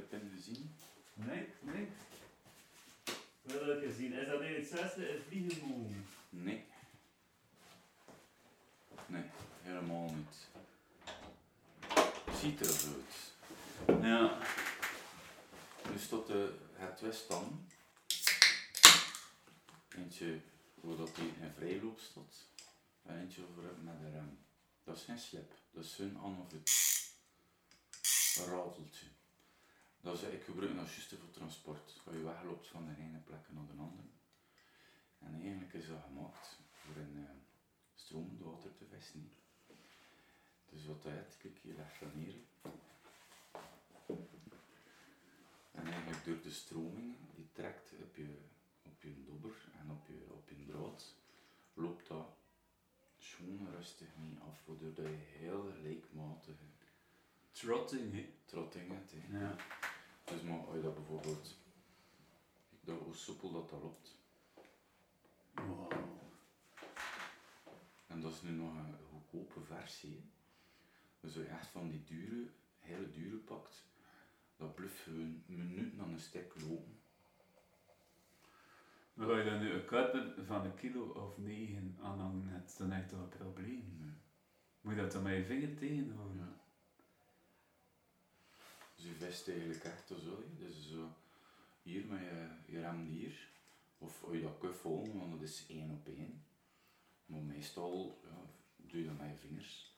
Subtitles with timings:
[0.00, 0.74] Heb een een centerpin gezien?
[1.14, 1.88] Nee, nee.
[3.42, 4.12] Wel heb gezien.
[4.12, 6.06] Is dat in het zesde in vliegenmogen?
[6.28, 6.64] Nee.
[9.06, 9.22] Nee,
[9.62, 10.48] helemaal niet.
[12.38, 13.34] Ziet er uit.
[14.02, 14.38] Ja.
[15.92, 17.68] Dus tot de, het twist dan.
[19.88, 20.40] Eentje
[20.96, 22.46] dat die in vrijloop staat.
[23.02, 24.38] En eentje over het met de rem.
[24.84, 25.52] Dat is geen slip.
[25.70, 26.70] Dat is zo'n aan of het
[28.36, 29.06] een rateltje.
[30.00, 32.00] Dat is, ik gebruik dat juist voor transport.
[32.04, 34.08] Als je wegloopt van de ene plek naar de andere.
[35.18, 37.30] En eigenlijk is dat gemaakt voor een uh,
[37.94, 39.32] stromend water te vissen.
[40.70, 42.34] Dus wat uit, kijk, je legt van hier.
[45.72, 48.38] En eigenlijk door de stroming, die trekt op je,
[48.82, 51.14] op je dobber en op je, op je draad,
[51.74, 52.36] loopt dat
[53.18, 56.64] schoon rustig mee af, waardoor je heel gelijkmatige
[57.60, 58.28] Trotting, hè?
[58.44, 59.38] trotting hè.
[59.38, 59.56] Ja.
[60.24, 61.56] Dus maar als je dat bijvoorbeeld,
[62.80, 64.18] dat, hoe soepel dat dat loopt.
[65.54, 65.92] Wow.
[68.06, 70.10] En dat is nu nog een goedkope versie.
[70.10, 70.22] hè.
[71.20, 73.84] Dus als je echt van die dure, hele dure pakt,
[74.56, 76.98] dat blijft gewoon minuten aan een stek lopen.
[79.14, 82.90] Maar als je dan nu een karper van een kilo of negen aanhangen hebt, dan
[82.90, 84.18] heb je toch een probleem.
[84.80, 86.36] Moet je dat dan met je vinger tegenhouden?
[86.36, 86.59] Ja.
[89.00, 90.14] Dus je vest eigenlijk echt zo.
[90.14, 90.64] hè.
[90.64, 91.14] Dus zo
[91.82, 93.48] hier met je, je rem hier.
[93.98, 96.44] Of je dat kunt volgen, want dat is één op één.
[97.26, 98.20] Maar meestal
[98.76, 99.94] doe je dat met je vingers.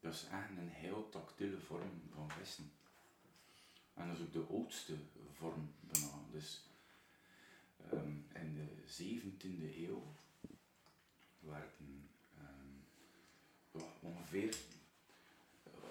[0.00, 2.72] Dat is echt een heel tactiele vorm van vissen.
[3.94, 4.96] En dat is ook de oudste
[5.32, 6.24] vorm bijna.
[6.30, 6.66] Dus
[7.90, 10.14] ehm, in de 17e eeuw
[11.38, 12.70] werden ehm,
[13.72, 14.56] ja, ongeveer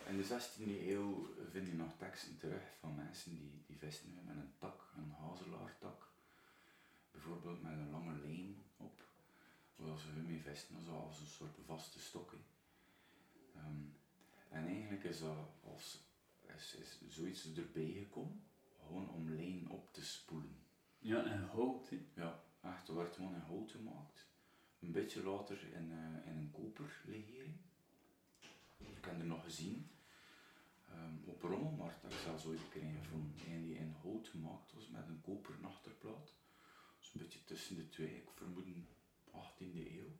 [0.07, 4.35] in de 16e eeuw vind je nog teksten terug van mensen die, die visten met
[4.35, 6.09] een tak, een hazelaartak.
[7.11, 9.01] Bijvoorbeeld met een lange lijn op,
[9.75, 12.33] waar ze hun mee vesten, als een soort vaste stok.
[13.55, 13.81] Ehm,
[14.49, 15.99] en eigenlijk is dat als,
[16.41, 18.43] is, is zoiets erbij gekomen,
[18.85, 20.57] gewoon om lijn op te spoelen.
[20.99, 21.91] Ja, en hout?
[22.13, 24.27] Ja, echt, er werd gewoon in hout gemaakt.
[24.79, 27.55] Een beetje later in, eh, in een koperlegering.
[28.77, 29.89] Ik heb er nog gezien.
[30.95, 32.83] Ehm, op Rommelmarkt heb ik zelfs ooit een keer
[33.13, 36.33] een die in hout gemaakt was met een koperen achterplaat.
[36.99, 38.87] Dus een beetje tussen de twee, ik vermoed een
[39.31, 40.11] 18e eeuw.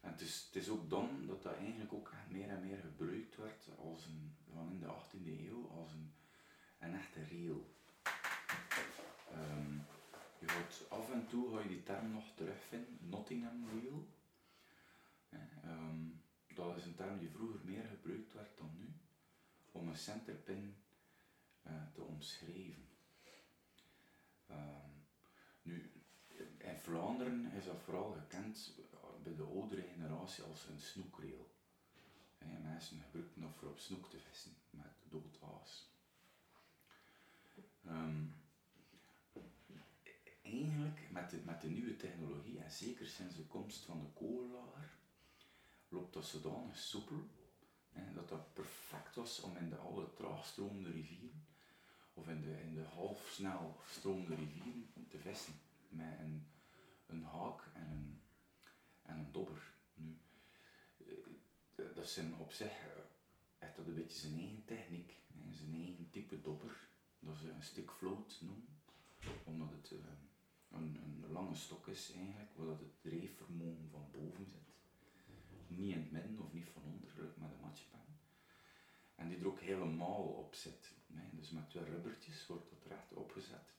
[0.00, 3.36] En het is, het is ook dan dat dat eigenlijk ook meer en meer gebruikt
[3.36, 6.12] werd als een, van in de 18e eeuw als een,
[6.78, 7.76] echte rail.
[9.32, 9.72] Ehm,
[10.38, 14.08] je af en toe ga je die term nog terugvinden, Nottingham Reel.
[15.28, 16.06] Ja, ehm,
[16.54, 18.87] dat is een term die vroeger meer gebruikt werd dan nu,
[19.78, 20.76] om een centerpin
[21.62, 22.88] eh, te omschrijven.
[24.46, 24.90] Ehm,
[25.62, 25.92] nu,
[26.58, 28.74] in Vlaanderen is dat vooral gekend
[29.22, 31.50] bij de oudere generatie als een snoekreel.
[32.38, 35.92] Hè, mensen gebruikten dat voor op snoek te vissen met dood aas.
[37.84, 38.24] Ehm,
[40.42, 44.98] eigenlijk met de, met de nieuwe technologie en zeker sinds de komst van de kogelaar
[45.88, 47.28] loopt dat zodanig soepel
[48.14, 51.46] dat dat perfect was om in de alle traagstromende rivieren
[52.14, 55.54] of in de, in de half snel stromende rivieren te vissen
[55.88, 56.46] met een,
[57.06, 58.20] een haak en een,
[59.02, 59.72] en een dobber.
[59.94, 60.18] Nu,
[60.96, 63.02] eh, dat zijn op zich eh,
[63.58, 65.16] echt dat een beetje zijn eigen techniek,
[65.50, 66.88] zijn eigen type dobber.
[67.18, 68.68] Dat ze een stick float noemen,
[69.44, 69.98] omdat het eh,
[70.70, 74.67] een, een lange stok is eigenlijk, waar het drijfvermogen van boven zit.
[75.78, 77.98] Niet in het midden of niet van onder, met een matchpen.
[79.14, 80.92] En die er ook helemaal op zit.
[81.30, 83.74] Dus met twee rubbertjes wordt dat recht opgezet.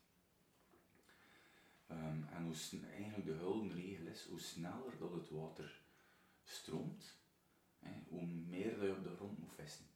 [1.86, 5.80] Ehm, en hoe eigenlijk de gouden regel is, hoe sneller dat het water
[6.42, 7.18] stroomt,
[7.78, 9.86] hè, hoe meer dat je op de grond moet vissen.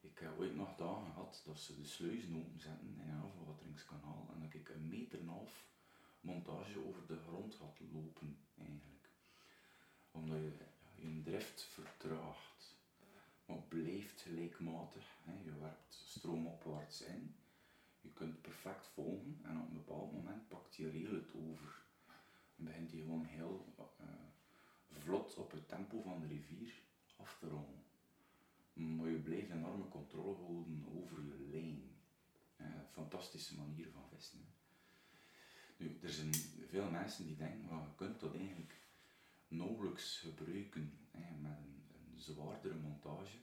[0.00, 4.40] Ik heb ooit nog dagen gehad dat ze de sluizen openzetten in een afwateringskanaal en
[4.40, 5.66] dat ik een meter en een half
[6.20, 9.08] montage over de grond had lopen eigenlijk.
[10.10, 10.56] Omdat je
[11.00, 12.76] je drift vertraagt,
[13.46, 15.06] maar blijft gelijkmatig.
[15.24, 15.32] Hè.
[15.44, 17.34] Je werpt stroomopwaarts in,
[18.00, 21.82] je kunt perfect volgen en op een bepaald moment pakt die rail het over.
[22.56, 24.06] En begint die gewoon heel eh,
[24.90, 26.72] vlot op het tempo van de rivier
[27.16, 27.84] af te rollen.
[28.72, 31.82] Maar je blijft enorme controle houden over je lijn.
[32.56, 34.44] Eh, fantastische manier van vissen.
[35.76, 36.34] Nu, er zijn
[36.68, 38.79] veel mensen die denken, well, je kunt dat eigenlijk
[39.50, 41.78] nauwelijks gebruiken hè, met een,
[42.14, 43.38] zwaardere montage.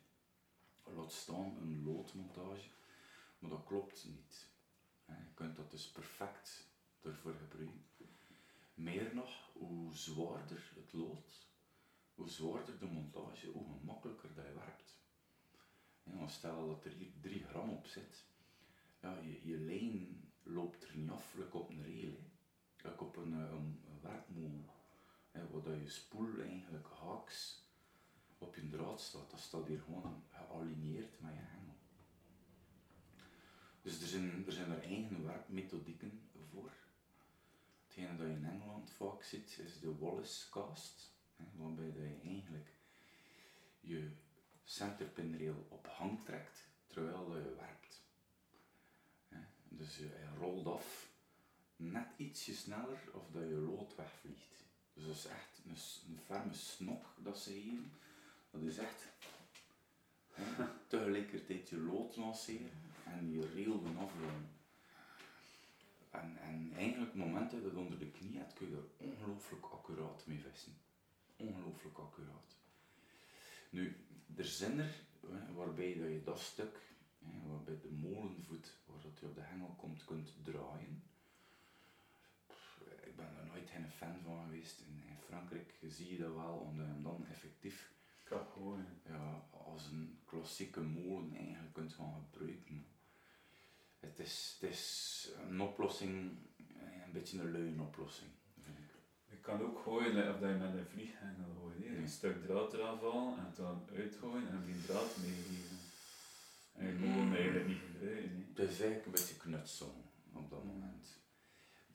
[0.84, 2.70] Laat staan een loodmontage.
[3.40, 4.48] Maar dat klopt niet.
[5.06, 6.68] Je kunt dat dus perfect
[7.02, 7.86] ervoor gebruiken.
[8.74, 11.48] Meer nog, hoe zwaarder het lood,
[12.16, 14.96] hoe zwaarder de montage, hoe gemakkelijker dat je werkt.
[16.30, 18.26] Stel dat er hier 3 gram op zit,
[19.02, 22.16] ja, je, lijn loopt er niet af, op een rail,
[22.76, 22.90] hè.
[22.90, 24.70] op een, een, een werkmolen,
[25.38, 27.66] hè, waar je spoel eigenlijk haaks
[28.38, 29.32] op je draad staat.
[29.32, 31.76] Dat staat hier gewoon gealigneerd met je hengel.
[33.82, 36.72] Dus er zijn, er zijn er eigen werkmethodieken voor.
[37.84, 42.76] Hetgene dat je in Engeland vaak ziet is de Wallace cast, hè, waarbij je eigenlijk
[43.80, 44.12] je
[44.64, 48.06] centerpinrail op hang trekt terwijl je werkt.
[49.70, 51.10] Dus je rolt af
[51.76, 54.67] net ietsje sneller of dat je lood wegvliegt.
[54.98, 57.92] Dus dat is echt een, een ferme snok dat ze geven.
[58.52, 59.08] Dat is echt
[60.88, 62.72] tegelijkertijd je lood lanceren
[63.06, 63.98] en je rail doen.
[66.12, 69.08] En, en eigenlijk, het moment dat je dat onder de knie hebt, kun je er
[69.08, 70.78] ongelooflijk accuraat mee vissen.
[71.36, 72.56] Ongelooflijk accuraat.
[73.70, 73.96] Nu,
[74.36, 75.06] er zijn er
[75.56, 76.82] waarbij dat je dat stuk,
[77.48, 81.04] waarbij de molenvoet, waar je op de hengel komt, kunt draaien.
[83.18, 84.80] Ik ben er nooit geen fan van geweest.
[84.80, 87.92] In, Frankrijk zie je dat wel, omdat je hem dan effectief
[89.04, 92.86] ja, als een klassieke molen eigenlijk kunt gaan gebruiken.
[94.00, 96.38] Het is, het is een oplossing,
[97.06, 98.30] een beetje een leuke oplossing.
[99.30, 101.86] Je kan ook gooien of dat je met een vlieghengel gooit.
[101.86, 105.78] Een stuk draad eraf halen en dan uitgooien en die draad meegeven.
[106.74, 108.46] En je hem eigenlijk niet gebruiken.
[108.54, 111.26] Het is eigenlijk een beetje knutsel op dat moment.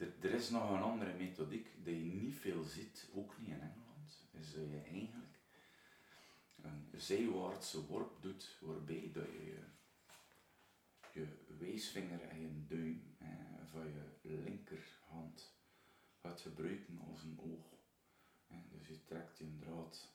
[0.02, 4.26] Er, is nog een andere methodiek die je niet veel ziet, ook niet in Engeland.
[4.40, 5.38] Is dat je eigenlijk
[6.62, 9.58] een zijwaartse worp doet waarbij dat je
[11.12, 11.26] je
[11.58, 13.16] wijsvinger en je duim
[13.70, 13.86] van
[14.20, 15.52] je linkerhand
[16.20, 17.80] gaat gebruiken als een oog.
[18.70, 20.08] Dus je trekt je draad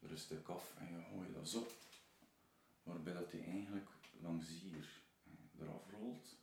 [0.00, 1.66] rustig af en je gooit dat zo.
[2.82, 3.90] Waarbij dat hij eigenlijk
[4.20, 5.02] langs hier
[5.60, 6.36] eraf rolt.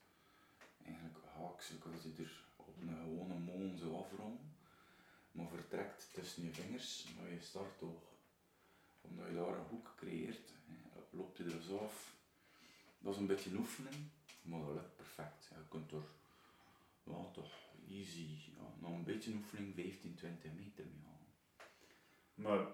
[0.84, 2.49] Eigenlijk haaks als je er
[2.88, 4.42] een gewone molen zo afrolt.
[5.31, 8.02] Maar vertrekt tussen je vingers naar je startoog.
[9.02, 10.54] Omdat je daar een hoek creëert,
[11.10, 12.16] loopt hij er zo af.
[13.00, 14.12] Dat is een beetje oefenen,
[14.42, 15.48] maar dat lukt perfect.
[15.50, 16.04] Je kunt er
[17.04, 17.52] ja, toch
[17.90, 18.28] easy,
[18.58, 21.34] ja, nog een beetje oefening 15, 20 meter mee halen.
[22.34, 22.68] Maar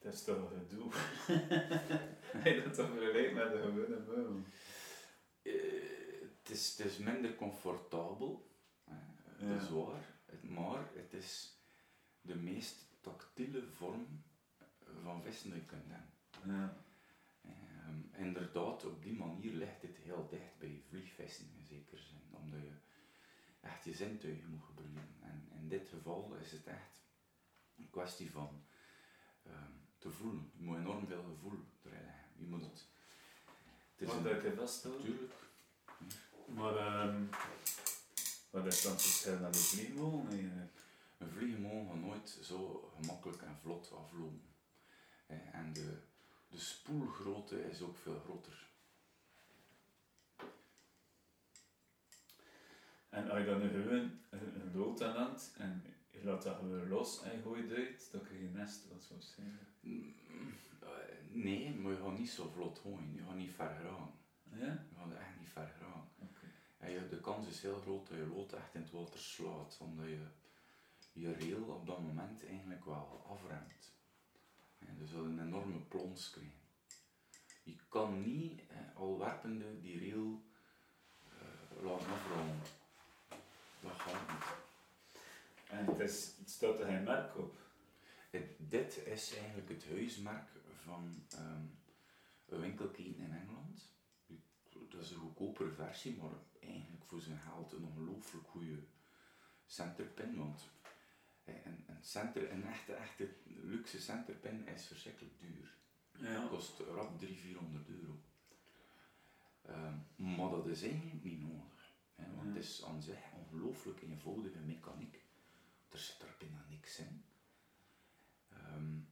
[0.00, 0.90] dat is toch een doel?
[2.42, 4.42] Hij dat toch vergelijkt met de gewone meubel?
[5.42, 5.52] Uh,
[6.20, 8.50] het, is, het is minder comfortabel.
[9.48, 10.04] Dat is waar,
[10.42, 11.56] maar het is
[12.20, 14.22] de meest tactiele vorm
[15.02, 16.10] van vissen die je kunt hebben.
[16.46, 16.76] Ja.
[17.88, 22.60] Um, inderdaad, op die manier ligt het heel dicht bij vliegvissen in zekere zin, omdat
[22.60, 22.72] je
[23.60, 25.14] echt je zintuigen moet gebruiken.
[25.20, 27.02] En in dit geval is het echt
[27.76, 28.64] een kwestie van
[29.46, 30.50] um, te voelen.
[30.54, 32.28] Je moet enorm veel gevoel erin leggen.
[32.36, 32.86] Je moet het...
[33.94, 35.02] het is dat je vasthouden?
[35.02, 35.34] Natuurlijk.
[36.46, 37.28] Maar um,
[38.52, 40.72] wat is dan het verschil naar de vliegmolen eigenlijk?
[41.18, 44.54] Een vliegmolen gaat nooit zo gemakkelijk en vlot aflopen.
[45.52, 45.98] En de,
[46.48, 48.70] de spoelgrootte is ook veel groter.
[53.08, 56.88] En als je dan nu gewoon een lood aan hebt en je laat dat gewoon
[56.88, 59.66] los en je gooit uit, dan krijg je een nest, wat zou zeggen?
[59.80, 60.14] Mm,
[61.30, 64.10] nee, maar je gaat niet zo vlot gooien, je gaat niet ver gaan.
[64.50, 64.66] Ja?
[64.66, 66.01] Je gaat echt niet ver gaan.
[66.82, 70.26] De kans is heel groot dat je lood echt in het water slaat, omdat je
[71.12, 73.92] je rail op dat moment eigenlijk wel afremt.
[74.78, 76.60] En dus dat een enorme plons krijgen.
[77.62, 80.42] Je kan niet eh, al werpende die rail
[81.26, 82.60] uh, laten afrollen.
[83.80, 84.44] Dat gaat niet.
[85.68, 87.54] En het, is, het staat er geen merk op?
[88.30, 90.48] Het, dit is eigenlijk het huismerk
[90.84, 91.78] van um,
[92.48, 93.90] een winkelketen in Engeland.
[94.88, 96.30] Dat is een goedkopere versie, maar
[96.62, 98.78] eigenlijk voor zijn geld een ongelooflijk goede
[99.66, 100.36] centerpin.
[100.36, 100.70] Want
[101.44, 105.74] een, een, center, een echte, echte luxe centerpin is verschrikkelijk duur.
[106.18, 106.40] Ja.
[106.40, 108.20] Het kost rap 300, 400 euro.
[109.68, 111.92] Um, maar dat is eigenlijk niet nodig.
[112.14, 112.54] Hè, want ja.
[112.54, 115.24] het is aan zich ongelooflijk eenvoudige mechaniek.
[115.88, 117.24] Er zit er bijna niks in.
[118.52, 119.08] Um,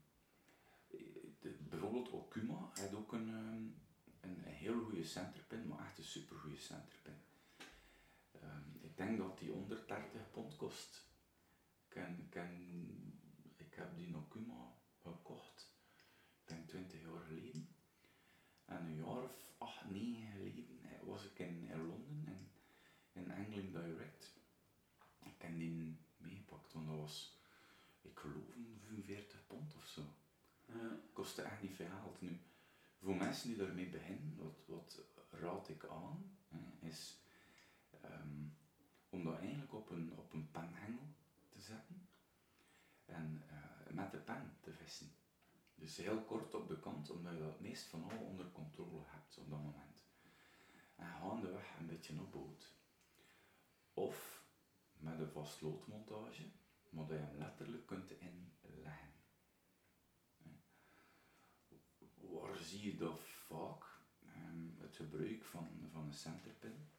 [1.41, 3.75] de, bijvoorbeeld Okuma heeft ook een, um,
[4.21, 7.20] een, een heel goede centerpin, maar echt een super goede centerpin
[9.01, 11.09] ik denk dat die 130 pond kost.
[11.89, 11.97] Ik,
[13.57, 15.73] ik heb die Nokuma gekocht,
[16.43, 17.69] ik denk 20 jaar geleden.
[18.65, 22.51] En een jaar of 8, 9 geleden eh, was ik in, Londen, in,
[23.13, 24.35] in Angling Direct.
[25.23, 27.39] Ik heb die meegepakt, want dat was,
[28.01, 28.55] ik geloof,
[28.87, 30.03] 45 pond of zo.
[30.67, 31.01] Ja.
[31.13, 32.21] Kostte echt niet veel geld.
[32.21, 32.41] Nu,
[32.99, 37.19] voor mensen die daarmee beginnen, wat, wat raad ik aan, eh, is
[38.01, 38.50] ehm,
[39.11, 41.15] om dat eigenlijk op een, op een penhengel
[41.49, 42.09] te zetten
[43.05, 45.13] en eh, met de pen te vissen.
[45.75, 49.03] Dus heel kort op de kant, omdat je dat het meest van al onder controle
[49.07, 50.05] hebt op dat moment.
[50.97, 52.75] En gaandeweg een beetje opbouwt.
[53.95, 54.45] Of
[54.93, 56.51] met een vastloodmontage,
[56.89, 59.13] maar dat je hem letterlijk kunt inleggen.
[62.15, 63.85] Waar zie je dat vaak?
[64.25, 66.90] Ehm, het gebruik van, van een centerpin.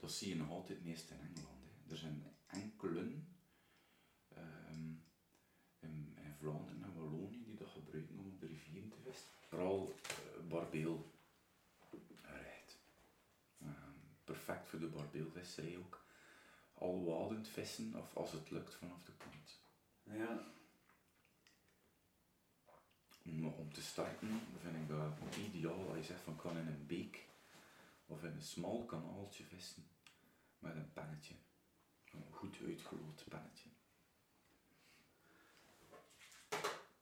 [0.00, 1.64] Dat zie je nog altijd meest in Engeland.
[1.64, 1.90] Hè.
[1.90, 3.12] Er zijn enkele
[4.28, 4.92] ehm,
[5.78, 9.28] in, in Vlaanderen en Wallonië die dat gebruiken om op de rivieren te vissen.
[9.48, 11.10] Vooral uh, barbeel
[12.22, 12.78] recht.
[13.60, 16.04] Ehm, perfect voor de barbeelvisserij ook.
[16.74, 19.60] Al wadend vissen of als het lukt vanaf de kant.
[20.02, 20.44] Ja.
[23.24, 26.86] Om, om te starten vind ik dat ideaal als je zegt van kan in een
[26.86, 27.28] beek
[28.10, 29.86] of in een smal kanaaltje vissen
[30.58, 31.34] met een pennetje.
[32.12, 33.68] Een goed uitgeloot pennetje.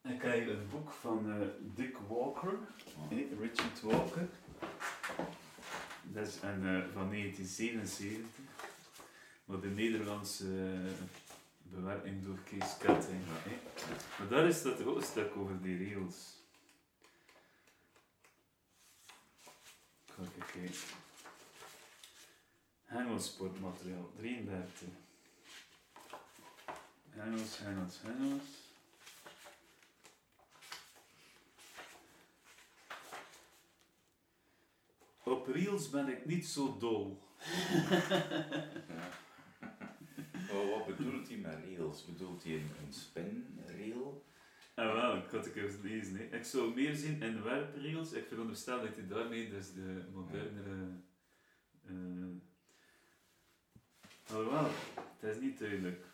[0.03, 2.59] Ik heb een boek van eh, Dick Walker,
[2.99, 3.13] Oh.
[3.13, 4.29] eh, Richard Walker.
[6.03, 8.45] Dat is een, eh, van 1977.
[9.45, 10.93] Maar de Nederlandse eh,
[11.63, 13.23] bewerking door Kees Ketting.
[13.45, 13.53] eh.
[14.19, 16.38] Maar daar is dat ook een stuk over die rails.
[22.85, 24.89] Hengelsportmateriaal, 33.
[27.11, 28.43] Hengels, hengels, hengels.
[35.23, 37.19] Op reels ben ik niet zo dol.
[40.53, 42.05] Oh, wat bedoelt hij met rails?
[42.05, 44.25] Bedoelt hij een, spinrail?
[44.79, 46.33] Ah wel, ik had het even lezen.
[46.33, 48.13] Ik zou meer zien in werprails.
[48.13, 51.01] Ik veronderstel dat hij daarmee dus de modernere...
[51.87, 51.93] eh
[54.31, 54.71] alhoewel,
[55.19, 56.07] het is niet duidelijk.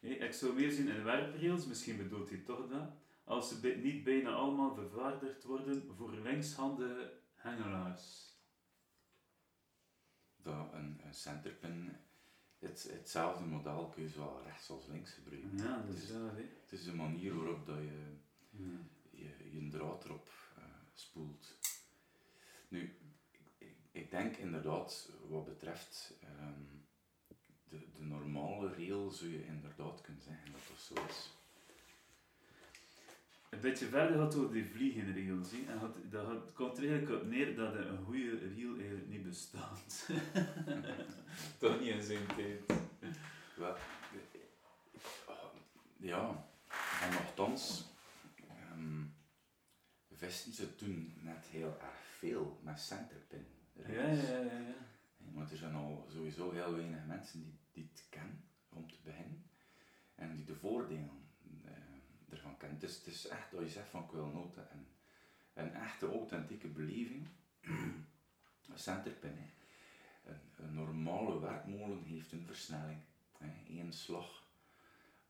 [0.00, 2.90] Ik zou meer zien in werprails, misschien bedoelt hij toch dat,
[3.24, 8.34] als ze niet bijna allemaal vervaardigd worden voor linkshandige hengelaars.
[10.36, 11.96] Dat een, een centerpin,
[12.58, 15.56] het, hetzelfde model kun je zowel rechts als links gebruiken.
[15.56, 16.26] Ja, dat het, is hè.
[16.62, 18.16] het is de manier waarop dat je
[18.50, 18.78] Ja.
[19.10, 20.62] je, je draad erop eh,
[20.94, 21.58] spoelt.
[22.68, 22.96] Nu,
[23.58, 26.60] ik, ik denk inderdaad, wat betreft ehm,
[27.68, 31.30] de, de normale rail, zou je inderdaad kunnen zeggen dat dat zo is.
[33.56, 35.50] Een beetje verder gaat over die vliegenrails.
[35.50, 35.72] hè.
[35.72, 39.22] En gaat, dat gaat, komt er eigenlijk op neer dat een goede reel eigenlijk niet
[39.22, 40.08] bestaat.
[41.58, 42.60] Toch niet in zijn tijd.
[45.96, 46.46] Ja,
[47.02, 47.84] en nogthans,
[48.48, 49.04] ehm
[50.12, 53.46] vissen ze toen net heel erg veel met centerpin.
[53.72, 54.40] Ja, ja, ja.
[54.40, 54.74] ja.
[55.16, 59.50] Want er zijn al sowieso heel weinig mensen die, die het kennen, om te beginnen.
[60.14, 61.25] En die de voordelen
[62.58, 62.78] kennen.
[62.80, 64.86] Het is, het is echt dat je zegt van ik wil nooit een,
[65.54, 67.26] een echte authentieke beleving.
[68.74, 69.36] centerpin.
[70.24, 72.98] Een, een normale werkmolen heeft een versnelling.
[73.68, 74.44] Eén slag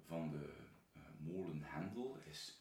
[0.07, 0.53] van de
[0.93, 2.61] eh, molenhendel is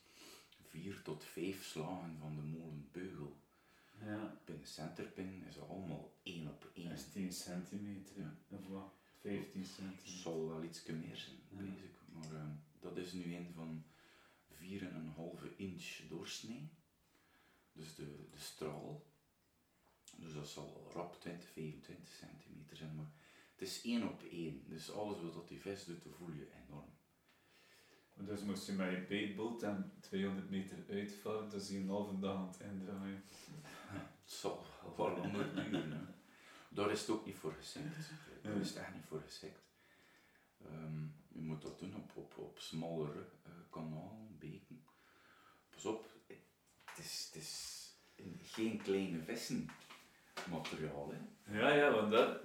[0.70, 3.38] vier tot vijf slagen van de molenbeugel.
[4.06, 4.38] ja.
[4.46, 6.90] Bij een centerpin is het allemaal één op één.
[6.90, 8.16] Dat is 10 centimeter.
[8.18, 8.34] Ja.
[8.50, 8.94] Of wat?
[9.22, 10.08] 15 Het centimeter.
[10.08, 11.58] zal wel iets meer zijn, Ja.
[11.58, 11.96] basic.
[12.14, 13.84] Maar ehm, dat is nu een van
[14.62, 16.70] 4,5 inch doorsnee.
[17.72, 19.06] Dus de, de straal.
[20.18, 22.96] Dus dat zal rap 20, 25 centimeter zijn.
[22.96, 23.12] Maar
[23.52, 24.64] het is één op één.
[24.70, 26.94] Dus alles wat dat die vis doet, voel je enorm.
[28.14, 32.36] Dus moest je met je baitboot en 200 meter uitvaren, dus je een halve dag
[32.36, 33.24] aan het indraaien.
[34.26, 34.66] Het zal
[34.98, 36.16] wel langer duren.
[36.70, 38.10] Daar is het ook niet voor geschikt.
[38.42, 39.60] Daar is het echt niet voor geschikt.
[40.66, 41.06] Ehm,
[41.36, 44.84] je moet dat doen op, op, op smallere eh kanalen, beken.
[45.70, 46.06] Pas op,
[46.86, 47.84] het is, het is
[48.42, 49.68] geen kleine vissen
[50.50, 51.12] materiaal.
[51.14, 51.58] Hè.
[51.60, 52.42] Ja, ja, want dat...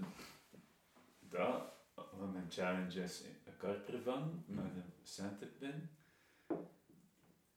[1.21, 1.63] Dat...
[1.95, 5.89] Want mijn challenge is een karper van, met een centerpin.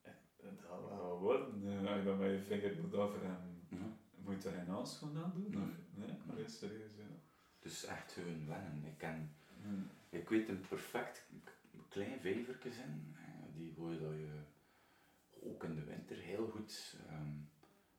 [0.02, 1.68] En Dat gaat wel worden.
[1.68, 3.66] eh, Als je dat met je vinger moet afremmen.
[3.70, 3.96] Ja.
[4.16, 5.50] Moet je daar handschoen aan doen?
[5.50, 5.62] Nee.
[5.62, 5.76] Of?
[5.94, 7.04] Nee, maar is serieus, ja.
[7.58, 8.84] Dus echt gewoon wennen.
[8.84, 9.90] Ik, ken, Hmm.
[10.14, 11.26] Ik weet een perfect
[11.88, 14.42] klein vijvertje zijn, eh, die waar dat je
[15.40, 17.36] ook in de winter heel goed ehm,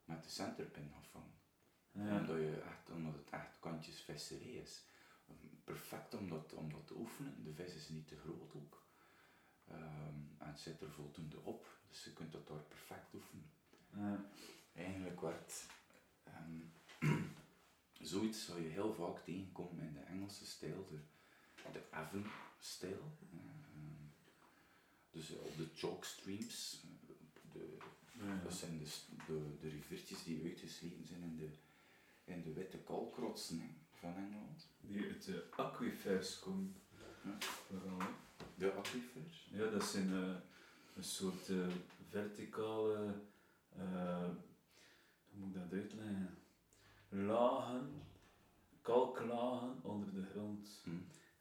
[0.05, 1.43] met de centerpin afvangt.
[1.91, 2.19] Ja.
[2.19, 4.85] Omdat, je echt, omdat het echt kantjes visserij is.
[5.63, 7.43] Perfect om dat, om dat te oefenen.
[7.43, 8.85] De vis is niet te groot ook.
[9.67, 13.49] Ehm, en het zit er voldoende op, dus je kunt dat daar perfect oefenen.
[13.93, 14.25] Ja.
[14.73, 15.65] Eigenlijk werd
[16.23, 16.59] ehm,
[18.11, 20.99] zoiets zou je heel vaak tegenkomen in de Engelse stijl, de,
[21.73, 23.11] de Avon-stijl.
[23.33, 24.03] Ehm,
[25.11, 27.77] dus op de chalk streams, eh, de,
[28.11, 28.39] Ja.
[28.43, 28.85] dat zijn de,
[29.27, 31.49] de, de riviertjes die uitgesleten zijn in de,
[32.23, 34.67] in de witte kalkrotsen van Engeland.
[34.81, 36.75] Die uit de aquifers komen.
[37.23, 37.37] Ja.
[37.39, 37.99] Vooral.
[38.55, 39.47] De aquifers.
[39.51, 40.35] Ja, dat zijn eh,
[40.95, 41.67] een soort eh,
[42.09, 43.13] verticale,
[43.75, 44.29] eh,
[45.29, 46.37] hoe moet ik dat uitleggen?
[47.09, 48.01] Lagen,
[48.81, 50.81] kalklagen onder de grond.
[50.83, 50.91] Hm.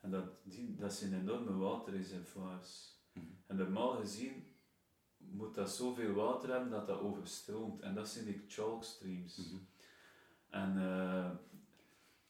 [0.04, 2.98] En dat, die, dat zijn enorme waterreservoirs.
[3.12, 3.20] Hm.
[3.46, 4.46] En normaal gezien
[5.16, 7.80] moet dat zoveel water hebben dat dat overstroomt.
[7.80, 9.36] En dat zijn die chalk streams.
[9.36, 9.56] Mhm.
[10.48, 11.30] En eh,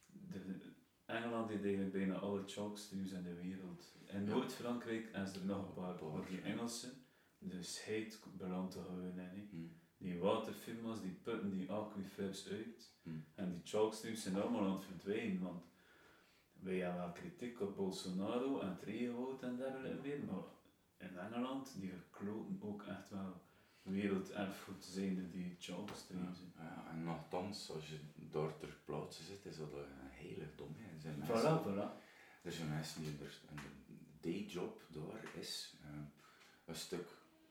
[0.06, 0.72] de,
[1.04, 3.94] Engeland heeft eigenlijk bijna alle chalk streams in de wereld.
[4.04, 4.24] In.
[4.24, 6.40] Noord-Frankrijk is er nog een paar, maar die.
[6.40, 6.92] Engelsen,
[7.38, 9.18] de scheid belandt te in.
[9.18, 9.46] hè.
[9.50, 9.66] Hm.
[9.96, 12.92] Die waterfirma's die putten die aquifers uit.
[13.02, 13.10] Hm.
[13.34, 15.42] En die chalkstreams zijn allemaal aan het verdwijnen.
[15.42, 15.64] Want
[16.64, 20.24] wij hebben wel kritiek op Bolsonaro en het regenwoud en dergelijke meer.
[20.24, 20.42] Maar
[20.96, 23.42] in Engeland, die verkloten ook echt wel
[23.82, 26.38] werelderfgoed zijnde die chalkstreams.
[26.54, 26.64] hè.
[26.64, 27.98] Ja, en nogthans, als je
[28.30, 30.74] daar ter plaatse zit, is dat een heiligdom.
[30.78, 30.94] hè.
[30.94, 32.02] Er zijn mensen, Voilà, voilà.
[32.42, 35.88] er zijn mensen die er, en de dayjob daar is eh,
[36.64, 37.08] een stuk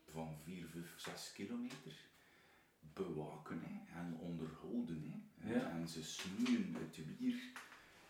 [0.08, 1.94] van 4, 5, 6 kilometer
[2.80, 5.32] bewaken hè, en onderhouden.
[5.38, 5.54] Hè.
[5.54, 5.70] Ja.
[5.70, 7.52] En ze snoeien het wier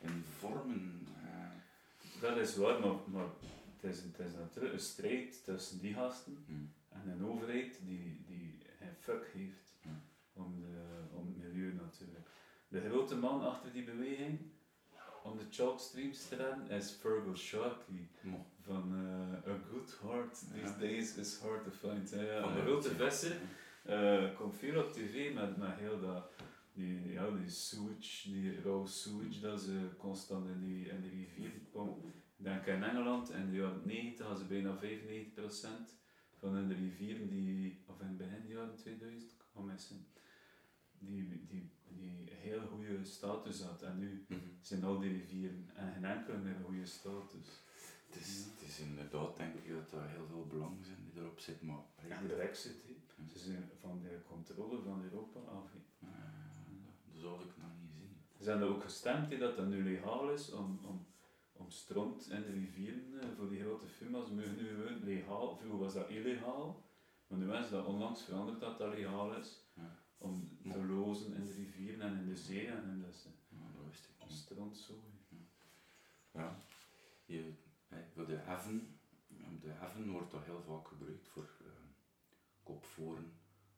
[0.03, 1.07] in vormen.
[1.23, 3.25] eh, Dat is waar, maar, maar
[3.75, 6.53] het, is, het is natuurlijk een strijd tussen die gasten hm.
[6.95, 10.01] en een overheid die, die geen fuck heeft Ja.
[10.33, 12.27] om, de, om het milieu natuurlijk.
[12.67, 14.39] De grote man achter die beweging
[15.23, 18.09] om de chalkstreams te redden is Fergal Sharkey
[18.61, 18.93] van
[19.45, 20.77] eh, A Good Heart These Ja.
[20.79, 22.09] Days is Hard to Find.
[22.09, 23.37] Ja, ja, Van een de grote visser.
[23.83, 26.32] Eh, komt veel op tv met, met heel dat,
[26.73, 31.51] die, ja, die sewage, die rauw sewage dat ze constant in die, in die rivier
[31.71, 32.13] pompen.
[32.35, 35.97] Denk in Engeland in de jaren 90 hadden ze bijna 95%
[36.39, 40.05] van hun rivieren die, of in het begin jaren 2000, kan missen,
[40.99, 43.81] die, die, die heel goede status had.
[43.81, 44.39] En nu Mhm.
[44.61, 47.47] zijn al die rivieren en geen enkele meer een goede status.
[48.09, 51.39] Het, is, het is inderdaad, denk ik, dat er heel veel belang zijn die erop
[51.39, 52.75] zit, maar Ja, de Brexit,
[53.33, 55.71] ze zijn van de controle van Europa af.
[57.23, 58.17] Eh, zou ik nog niet zien.
[58.39, 61.05] Ze hebben ook gestemd hè, dat dat nu legaal is om, om,
[61.53, 65.79] om stront in de rivieren eh, voor die grote firma's mogen nu gewoon legaal, vroeger
[65.79, 66.83] was dat illegaal,
[67.27, 69.97] maar nu is dat onlangs veranderd dat dat legaal is Ja.
[70.17, 73.05] om te lozen in de rivieren en in de zee en in
[73.49, 74.37] Ja, dat wist ik om niet.
[74.37, 74.93] stront zo.
[76.31, 76.57] Ja.
[77.25, 77.53] Je,
[78.13, 78.97] voor de Avon,
[79.61, 81.71] de Avon wordt dat heel vaak gebruikt voor eh,
[82.63, 83.33] kopvoren,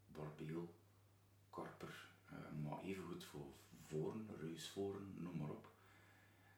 [0.08, 0.76] barbeel,
[1.50, 3.46] karper, eh, maar evengoed voor
[3.96, 5.72] voren, reusvoren, noem maar op.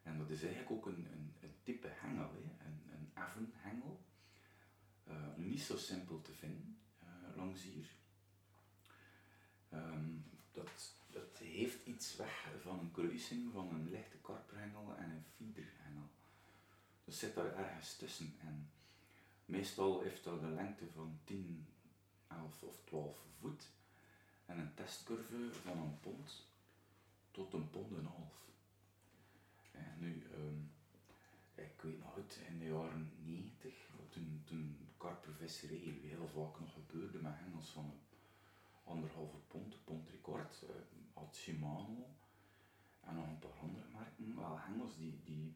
[0.02, 4.00] En dat is eigenlijk ook een, een, een type hengel, een, een Avon hengel.
[5.04, 7.86] Eh, niet zo simpel te vinden eh, langs hier.
[9.68, 10.10] Ehm,
[10.52, 16.08] dat, dat heeft iets weg van een kruising van een lichte karperhengel en een fiederhengel.
[17.04, 18.34] Dat zit daar ergens tussen.
[18.40, 18.70] En
[19.44, 21.66] meestal heeft dat een lengte van 10,
[22.26, 23.68] 11 of 12 voet
[24.46, 26.47] en een testcurve van een pond
[27.30, 28.46] tot een pond en een half.
[29.70, 30.60] En nu, ehm,
[31.54, 33.74] ik weet nog goed, in de jaren 90,
[34.08, 38.00] toen, toen karpervisserij heel vaak nog gebeurde met hengels van een
[38.84, 40.74] anderhalve pond, pond record, eh,
[41.14, 42.06] had Shimano
[43.00, 45.54] en nog een paar andere merken, wel hengels die, die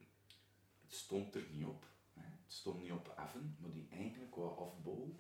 [0.83, 1.87] het stond er niet op.
[2.13, 2.23] Hè.
[2.23, 5.15] Het stond niet op effen, maar die eigenlijk qua afbouw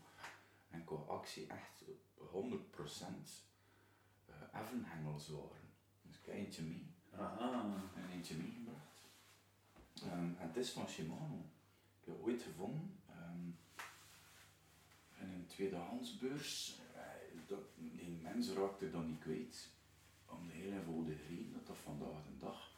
[0.70, 1.82] en qua actie echt
[2.16, 3.46] 100%
[4.26, 5.61] eh effen hengels waren.
[6.12, 6.86] Dus ik heb eentje mee,
[7.18, 7.64] Aha.
[7.94, 9.08] en eentje meegebracht.
[10.02, 11.44] Ehm, en het is van Shimano.
[12.00, 13.46] Ik heb ooit gevonden ehm,
[15.20, 16.78] in een tweedehandsbeurs.
[16.94, 17.00] Eh,
[17.46, 19.68] dat, die mens raakte dat niet kwijt.
[20.26, 22.70] Om de hele eenvoudige reden dat dat vandaag de dag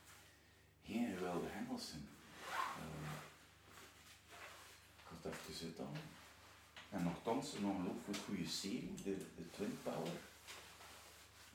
[0.85, 2.09] geen geweldige hengels zijn.
[2.51, 3.13] Eh,
[4.99, 5.97] ik had het even uit aan.
[6.91, 10.21] En nogthans een ongelooflijk goede serie, de, de Twin Power.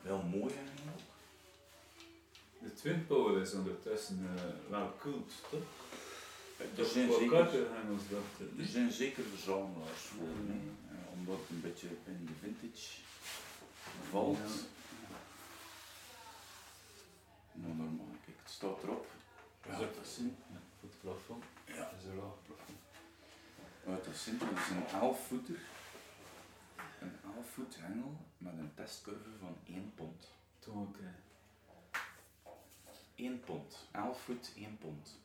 [0.01, 1.18] Wel mooi eigenlijk ook.
[2.61, 5.61] De Twin Power is ondertussen eh, wel cult, toch?
[6.77, 7.71] Er zijn zeker,
[8.57, 10.53] er zijn zeker verzamelaars voor, hè.
[10.53, 13.01] Eh, omdat het een beetje in de vintage
[14.09, 14.37] valt.
[14.37, 14.43] Ja.
[17.53, 19.07] Nou, normaal, kijk, het staat erop.
[19.65, 21.43] Ja, dat is een, Ja, Voor het plafond.
[21.65, 21.73] Ja.
[21.75, 22.79] Dat is een laag plafond.
[23.83, 25.59] Wat dat is simpel, dat is een 11 voeter.
[26.99, 30.27] Een 11 voet hengel met een testcurve van 1 pond.
[30.59, 31.28] Toch ook, hè.
[33.19, 33.87] 1 pond.
[33.91, 35.19] 11 voet, 1 pond.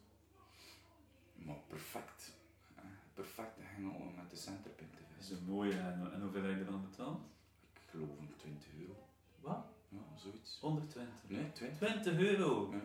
[1.35, 2.33] Maar perfect.
[2.75, 2.83] hè.
[3.15, 5.37] Perfecte hengel om met de centerpin te Dat is vissen.
[5.37, 6.13] een mooie hengel.
[6.13, 7.21] En hoeveel heb je dan betaald?
[7.75, 9.07] Ik geloof om 20 euro.
[9.41, 9.65] Wat?
[9.89, 10.59] Ja, zoiets.
[10.61, 11.13] 120.
[11.27, 11.79] Nee, 20.
[11.79, 12.73] 20 euro?
[12.75, 12.81] Ja.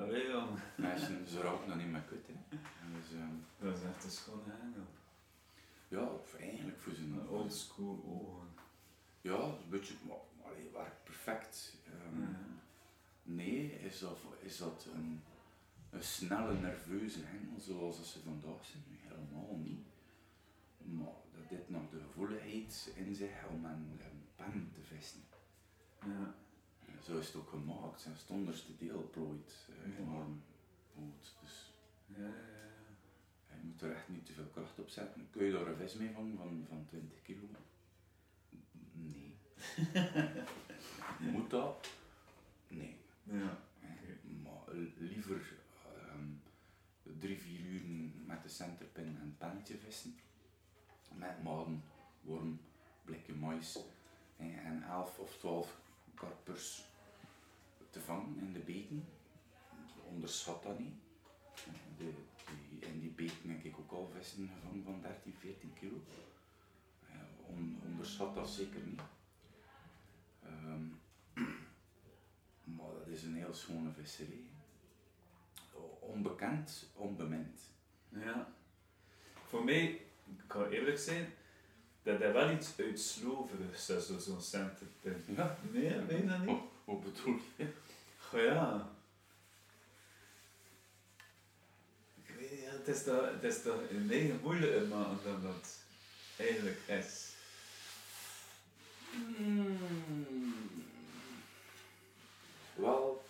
[0.00, 0.58] Allee, jong.
[0.76, 2.34] Mensen, ze raken nog niet meer kut, hè.
[2.94, 4.86] Dus, ehm, Dat is echt een schone hengel.
[5.88, 7.12] ja, of eigenlijk voor zijn...
[7.12, 8.48] Een old school ogen.
[9.20, 11.76] Ja, een beetje, maar allee, werkt perfect.
[11.84, 12.39] Ja.
[13.34, 15.22] Nee, is dat, is dat een,
[15.90, 18.82] een snelle, nerveuze hengel zoals dat ze vandaag zijn?
[18.88, 19.86] Helemaal niet.
[20.78, 25.20] Maar dat dit nog de gevoeligheid in zich om een, een pen te vissen.
[26.04, 26.34] Ja.
[27.04, 28.00] Zo is het ook gemaakt.
[28.00, 30.42] Zijn het onderste deel plooit eh, enorm
[30.94, 31.34] goed.
[31.40, 31.72] Dus
[32.06, 33.54] Ja, ja, ja.
[33.60, 35.28] je moet er echt niet te veel kracht op zetten.
[35.30, 37.46] Kun je daar een vis mee vangen van, van 20 kilo?
[38.92, 39.36] Nee.
[41.32, 41.88] moet dat?
[42.68, 42.99] Nee.
[43.30, 43.58] Ja.
[44.98, 45.52] Liever
[45.84, 46.28] ehm,
[47.18, 47.82] drie, vier uur
[48.26, 50.14] met de centerpin en pennetje vissen.
[51.14, 51.82] Met maden,
[52.20, 52.60] worm,
[53.04, 53.78] blikje mais
[54.36, 55.80] hè, en 11 of 12
[56.14, 56.84] karpers
[57.90, 59.04] te vangen in de beken.
[60.08, 60.94] Onderschat dat niet.
[61.98, 62.12] De,
[62.70, 66.02] die, in die beken heb ik ook al vissen gevangen van 13, 14 kilo.
[67.08, 67.16] Eh,
[67.46, 69.00] on- onderschat dat zeker niet.
[70.42, 70.99] Dat
[73.10, 74.44] is een heel schone visserij.
[76.00, 77.60] Onbekend, onbemind.
[78.08, 78.52] Ja.
[79.48, 79.84] Voor mij,
[80.26, 81.32] ik ga eerlijk zijn,
[82.02, 85.24] dat is wel iets uitsloverigs, zo- zo'n centerpin.
[85.36, 85.56] Ja.
[85.70, 86.48] Nee, weet je dat niet?
[86.48, 87.66] Oh, hoe bedoel je?
[88.18, 88.88] Goh ja.
[92.24, 95.42] Ik weet niet, ja, het is toch, het is toch een eigen moeilijker maken dan
[95.42, 95.78] dat
[96.36, 97.28] eigenlijk is.
[99.36, 100.39] Hmm.
[102.80, 103.22] Wel,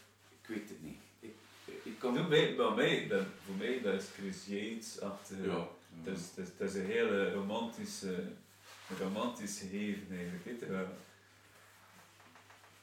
[0.43, 1.01] ik weet het niet.
[1.21, 1.35] Ik,
[1.83, 2.17] ik kan...
[2.17, 5.45] Voor mij, bij mij, dat, voor mij dat is Chris Yates achter.
[5.45, 5.69] Ja.
[6.03, 8.15] Het is, een hele romantische,
[8.89, 10.89] een romantisch gegeven eigenlijk, weet je wel.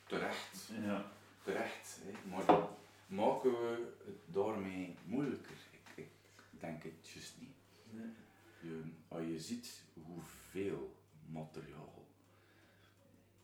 [0.05, 0.69] Terecht.
[0.81, 1.11] Ja.
[1.43, 1.99] Terecht.
[2.03, 2.29] Hè.
[2.29, 2.67] Maar
[3.07, 5.55] maken we het daarmee moeilijker?
[5.71, 5.97] Ik,
[6.51, 7.55] ik denk het juist niet.
[7.89, 8.11] Nee.
[8.59, 12.05] Je, als je ziet hoeveel materiaal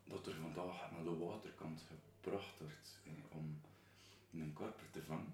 [0.03, 1.81] dat er vandaag naar de waterkant
[2.23, 3.61] gebracht wordt om
[4.31, 5.33] een karper te vangen,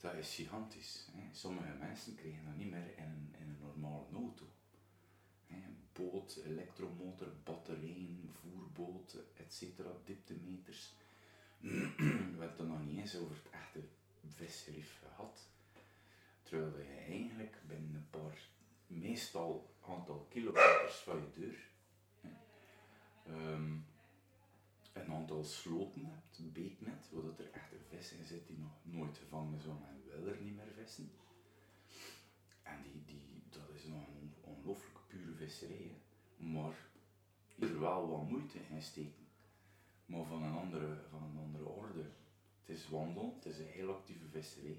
[0.00, 1.06] dat is gigantisch.
[1.12, 1.34] Hè.
[1.34, 4.44] Sommige mensen krijgen dat niet meer in een, in een normale auto.
[5.46, 5.56] Hè.
[5.92, 9.62] Boot, elektromotor, batterijen, voerboot, etc.,
[10.04, 10.92] dieptemeters.
[11.58, 13.80] We hebben het nog niet eens over het echte
[14.26, 15.48] visgerief gehad.
[16.42, 18.38] Terwijl je eigenlijk binnen een paar,
[18.86, 21.68] meestal aantal kilometers van je deur,
[22.20, 22.30] hè,
[23.26, 23.76] ehm,
[24.92, 28.70] een aantal sloten hebt, beeknet, waar dat er echt een vis in zit die nog
[28.82, 31.10] nooit gevangen is, want men wil er niet meer vissen.
[32.62, 35.90] En die, die, dat is nog een on- ongelooflijk pure visserij,
[36.36, 36.44] hè.
[36.44, 36.74] maar
[37.58, 39.26] er wel wat moeite in steken.
[40.06, 42.10] Maar van een andere, van een andere orde.
[42.60, 44.78] Het is wandelen, het is een heel actieve visserij.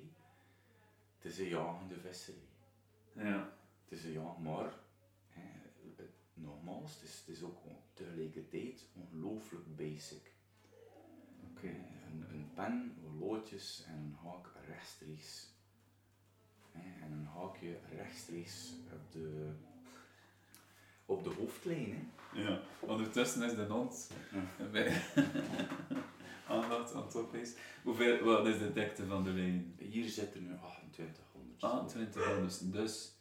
[1.15, 2.47] Het is een jagende visserij.
[3.13, 3.57] Ja.
[3.83, 4.73] Het is een ja, maar
[5.29, 5.41] hè,
[6.33, 7.57] nogmaals, het is, het is ook
[7.93, 10.32] tegelijkertijd ongelooflijk basic.
[11.69, 15.51] Een, een pen, loodjes en een haak rechtstreeks.
[16.71, 19.51] En een haakje rechtstreeks op de,
[21.05, 22.11] op de hoofdlijn.
[22.31, 22.41] Hè.
[22.41, 22.59] Ja.
[22.79, 24.11] Ondertussen is de hond
[24.57, 24.65] Ja.
[24.65, 25.01] bij
[26.47, 27.57] aandacht aan het oplezen.
[27.83, 29.75] Hoeveel, wat is de dikte van de lijn?
[29.77, 30.55] Hier zitten nu
[30.91, 31.61] 2800.
[31.63, 32.59] Ah, 20 dus.
[32.59, 33.15] Dus,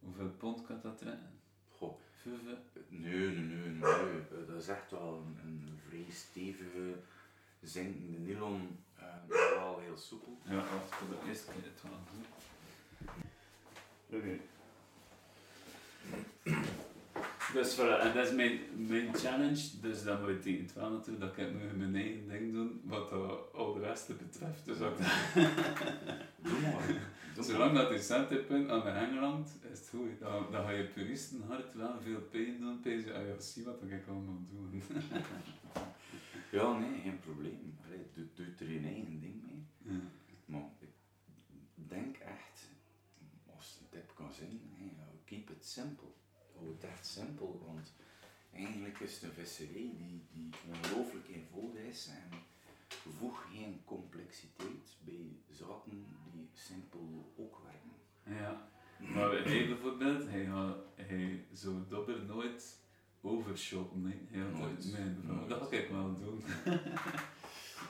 [0.00, 1.40] hoeveel pond kan dat trekken?
[1.68, 2.58] Goh, Vijf?
[2.88, 3.90] nee, nee, nee, nee.
[3.90, 6.94] Eh, Dat is echt wel een, een vrij stevige,
[7.68, 8.78] zinkende nylon.
[8.98, 10.38] eh, wel heel soepel.
[10.42, 11.98] Ja, wacht, voor de eerste keer het wel.
[14.18, 14.38] Oké.
[17.52, 20.90] Dus voilà, en dat is mijn, mijn challenge, dus dan moet je tegen het wel
[20.90, 24.64] naartoe dat ik nu mijn eigen ding doen, wat dat al de rest betreft.
[24.64, 26.86] Dus ook dat, Doe maar.
[26.86, 26.94] Doe
[27.34, 27.44] maar.
[27.44, 30.20] zolang dat die centerpunt aan de hangt, is het goed.
[30.20, 34.08] Dan, dan ga je puristenhart wel veel pijn doen, je, ah ja, zie wat ik
[34.08, 34.80] allemaal doe.
[36.56, 37.78] Ja, nee, geen probleem.
[37.84, 39.66] Allee, doe, doe er je eigen ding mee.
[39.94, 40.00] Ja.
[40.44, 40.70] Maar
[41.74, 42.68] ik denk echt,
[43.56, 46.12] als het een tip kan zijn, ja, keep it simple.
[46.54, 47.94] Hou het echt simpel, want
[48.52, 52.38] eigenlijk is het een visserij die, die ongelooflijk eenvoudig is en
[53.18, 58.40] voeg geen complexiteit bij zaken die simpel ook werken.
[58.40, 58.68] Ja.
[58.98, 60.48] mij bijvoorbeeld, hij,
[60.94, 62.84] hij zou dobber nooit
[63.26, 64.26] overshoppen.
[64.30, 64.92] Hij had Nooit.
[64.92, 65.48] nee, Nooit.
[65.48, 66.44] dat ga ik wel doen.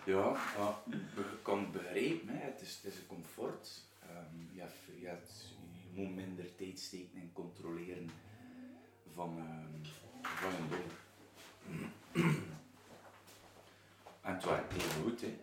[0.04, 2.44] Ja, maar je kan begrijpen, hè.
[2.44, 3.82] Het, is, het is een comfort.
[4.02, 5.54] Ehm, je, hebt, je, hebt-
[5.92, 8.10] je moet minder tijd steken in controleren
[9.14, 9.84] van, ehm,
[10.22, 10.96] van een dobber.
[14.22, 15.36] en het werkt even goed, hè.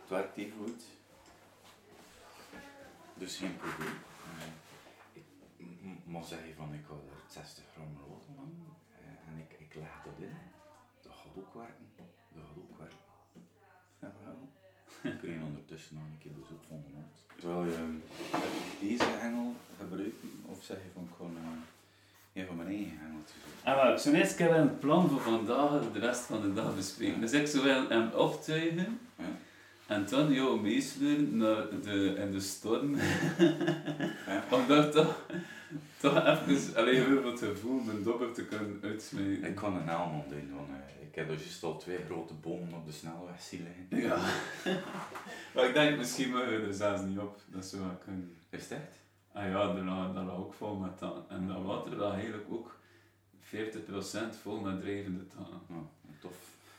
[0.00, 0.82] Het werkt even goed.
[3.14, 3.94] Dus geen probleem.
[5.86, 8.52] Eh, ik m- m- maar zeg je van ik ga er 60 gram rood aan
[8.98, 10.36] eh, en ik, ik leg dat in,
[11.02, 11.86] dat gaat ook werken.
[12.34, 13.04] Dat gaat ook werken.
[14.00, 14.48] Ja, wel.
[15.12, 17.16] Ik kreeg ondertussen nog een keer bezoek van hond.
[17.40, 17.72] Terwijl je
[18.32, 18.40] eh,
[18.80, 23.24] deze engel gebruiken, of zeg je van ik eh, een van mijn eigen doen.
[23.64, 27.20] Ah, maar ik zou eerst een plan voor vandaag de rest van de dag bespreken.
[27.20, 29.24] Dus ik zou wel hem optuigen Ja.
[29.86, 32.96] Jou meesleuren naar de, in de storm.
[32.96, 34.44] Ja.
[34.56, 35.26] Om daar toch,
[35.96, 39.44] toch even alleen weer het gevoel mijn dobber te kunnen uitsmijten.
[39.44, 42.34] Ik kan een helm om doen, want eh, ik heb dus juist al twee grote
[42.34, 44.08] bomen op de snelweg zien liggen.
[44.08, 44.16] Ja.
[45.54, 47.40] maar ik denk misschien mogen we er zelfs niet op.
[47.46, 48.36] Dat zou wel kunnen.
[48.50, 49.04] Is het echt?
[49.32, 51.24] Ah ja, daar lag, daar lag ook vol met tanden.
[51.28, 52.76] En dat water lag eigenlijk ook
[53.44, 53.48] 40%
[54.42, 55.88] vol met drijvende tanden.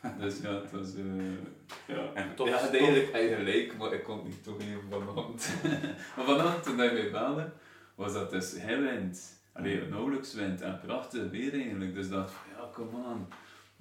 [0.20, 0.96] Dus ja, het was...
[0.96, 5.50] eh ja, En tof, ja, eigenlijk eigenlijk, maar ik kon niet toegeven vanochtend.
[6.16, 7.52] maar vanochtend toen hij mij belde,
[7.96, 9.42] was dat dus heel wind.
[9.54, 11.94] Allee, nauwelijks wind en prachtig weer eigenlijk.
[11.94, 13.28] Dus dacht van ja, kom aan.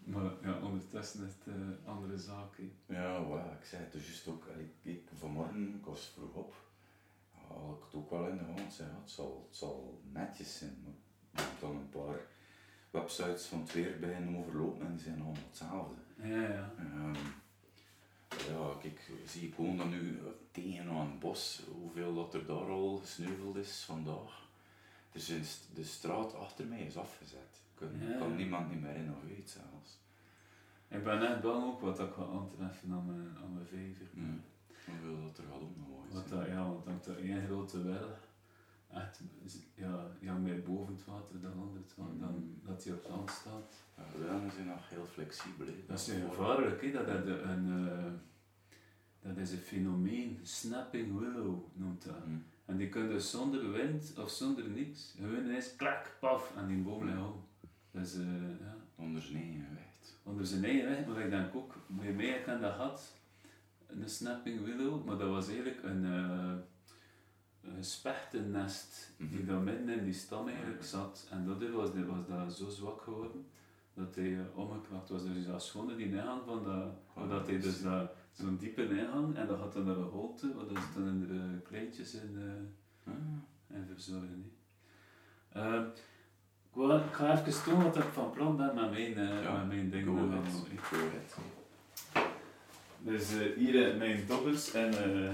[0.05, 2.73] Maar ja, ondertussen is het eh, andere zaken.
[2.87, 4.45] Ja, well, ik zei het dus juist ook.
[4.53, 6.55] allee, Ik, vanmorgen, ik was vroeg op,
[7.31, 8.73] had ik het ook wel in de hand.
[8.73, 10.77] Zei, ja, het, zal, het zal netjes zijn.
[10.85, 10.93] Maar
[11.33, 12.21] ik heb dan een paar
[13.01, 15.95] websites van het weer beginnen overlopen en die zijn allemaal hetzelfde.
[16.23, 16.73] Ja, ja.
[16.79, 17.15] Ehm,
[18.29, 20.19] ja, kijk, zie ik gewoon dan nu
[20.51, 24.45] tegen aan het bos, hoeveel dat er daar al gesneuveld is vandaag.
[25.13, 27.61] Dus de st- de straat achter mij is afgezet.
[27.75, 28.19] Kan, Ja.
[28.19, 29.99] kan niemand niet meer in of uit zelfs.
[30.89, 34.07] Ik ben echt bang ook wat ik ga aantreffen aan mijn, aan mijn vijver.
[34.15, 34.23] Ja.
[34.87, 38.09] Hoeveel dat er gaat omgewaaid Wat dat, ja, want dat dat één grote wel
[38.93, 39.21] echt
[39.75, 43.31] ja, ja, meer boven het water dan onder het water, dan dat hij op land
[43.31, 43.73] staat.
[43.97, 45.67] Ja, de willen zijn nog heel flexibel.
[45.87, 46.93] Dat is gevaarlijk, hè?
[46.93, 48.13] Dat, dat, een, eh,
[49.21, 52.15] dat is een fenomeen, snapping willow noemt dat.
[52.25, 52.37] Hm.
[52.65, 56.83] En die kunnen dus zonder wind of zonder niks, gewoon ineens klak, paf, en die
[56.83, 57.45] boom ligt om.
[57.91, 60.19] Dus eh, ja, Onder zijn eigen gewicht.
[60.23, 63.13] onder zijn eigen weg, maar ik denk ook, bij mij ik dat gehad,
[63.87, 66.53] een snapping willow, maar dat was eigenlijk een, eh
[67.77, 69.47] een spechtennest die Mhm.
[69.47, 71.27] daar midden in die stam eigenlijk zat.
[71.31, 73.47] En daardoor was, was dat zo zwak geworden
[73.95, 74.41] dat hij uh,
[74.89, 75.09] was.
[75.25, 79.37] Dus dat schoon die ingang van dat, waar dat hij dus dat, zo'n diepe ingang
[79.37, 82.37] en dat had dan naar een holte, waar dat ze dan in de kleintjes in,
[82.39, 84.53] eh Ah, in verzorgen.
[85.53, 85.85] Ehm,
[86.75, 89.91] ik, ga even tonen wat ik van plan ben met mijn, eh Ja, met mijn
[89.91, 90.07] dingen.
[90.19, 90.53] go ahead.
[90.81, 91.37] Go ahead.
[92.99, 95.33] Dus eh, hier eh, mijn dobbers en eh,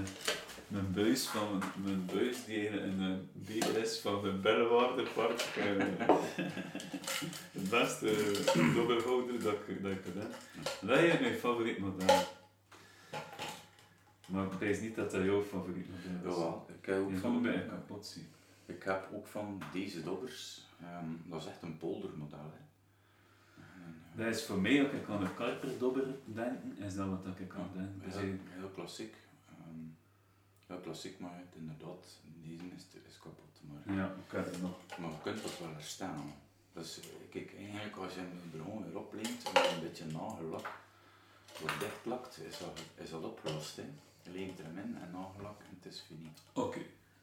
[0.73, 5.39] mijn buis van mijn buis die uh, beer is van de Bellewaarderpark.
[5.41, 5.87] eh
[7.51, 8.41] het beste
[8.75, 10.31] dobberhouder dat ik, dat ik heb.
[10.81, 12.23] Dat is mijn favoriet model.
[14.25, 16.35] Maar ik weet niet dat dat jouw favoriet model is.
[16.37, 18.27] Jawel, ik heb ook Je van, kapot zien.
[18.65, 20.67] ik heb ook van deze dobbers.
[20.81, 22.39] ehm, dat is echt een poldermodel.
[22.39, 22.61] Hè.
[23.61, 27.53] Eh, Dat is voor mij, als ik aan een karperdobber denk, is dat wat ik
[27.55, 28.03] aan Ja, denk.
[28.03, 29.13] Dus heel, ik- heel klassiek.
[30.67, 32.05] Heel klassiek, maar het, inderdaad,
[32.43, 33.59] deze is, is kapot.
[33.85, 34.77] Maar, ja, heb het nog.
[34.99, 36.33] maar je kunt dat wel herstellen.
[36.73, 40.71] Dus eh, kijk, eigenlijk als je hem gewoon weer opleent en een beetje nagellak
[41.59, 43.75] wordt dichtplakt, is dat, is dat opgelost.
[43.75, 43.83] Hè.
[44.23, 46.31] Je leent hem in en nagellak en het is fini.
[46.53, 46.81] Oké,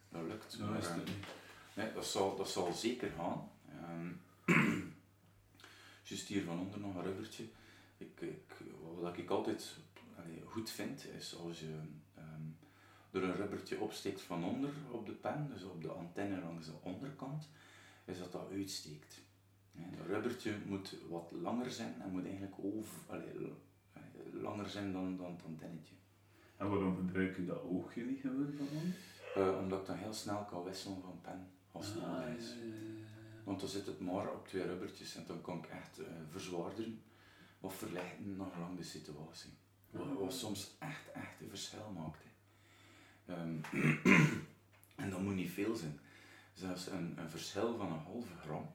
[0.09, 0.53] Dat lukt.
[0.53, 0.92] zo maar, is het.
[0.96, 1.26] eh, niet.
[1.74, 3.50] Nee, dat zal, dat zal zeker gaan.
[3.68, 4.09] Ehm
[6.03, 7.44] Juist hier van onder nog een rubbertje.
[7.98, 8.55] Ik, ik,
[9.00, 9.76] wat ik altijd
[10.18, 11.79] allee, goed vind, is als je
[13.12, 16.73] er een rubbertje opsteekt van onder op de pen, dus op de antenne langs de
[16.83, 17.49] onderkant,
[18.05, 19.20] is dat dat uitsteekt.
[19.73, 23.53] Ja, dat rubbertje moet wat langer zijn en moet eigenlijk over, l- allee,
[24.33, 25.94] langer zijn dan, dan het antennetje.
[26.57, 28.94] En waarom gebruik je dat oogje niet gewoon van ons?
[29.35, 32.55] Eh, omdat ik dan heel snel kan wisselen van pen als het Ah, nodig is.
[33.44, 37.03] Want dan zit het maar op twee rubbertjes en dan kan ik echt eh, verzwaarderen
[37.61, 39.51] of verlichten naar lang de situatie.
[39.90, 42.23] Wat, wat soms echt, echt een verschil maakt.
[42.23, 42.30] hè.
[43.31, 43.55] Ehm,
[45.03, 45.99] en dat moet niet veel zijn.
[46.55, 48.66] Zelfs een, een verschil van een halve gram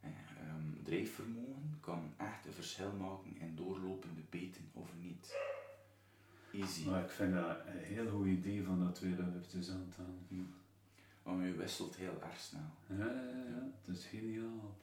[0.00, 5.36] ehm, drijfvermogen kan echt een verschil maken in doorlopende beten of niet.
[6.52, 6.88] Easy.
[6.88, 10.54] Maar ik vind dat een heel goed idee van dat rubbertjes aan te hangen.
[11.22, 12.70] Want je wisselt heel erg snel.
[12.86, 14.76] Ja, ja, ja, het is geniaal.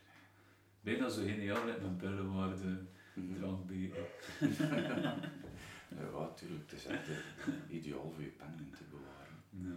[0.82, 2.82] Bijna zo geniaal met mijn billenwaarde
[3.14, 3.40] Mhm.
[3.40, 4.08] drankbeker.
[5.90, 6.72] Ja, natuurlijk.
[6.72, 7.10] Het is echt
[7.70, 9.38] ideaal voor je pen te bewaren.
[9.50, 9.76] Ja.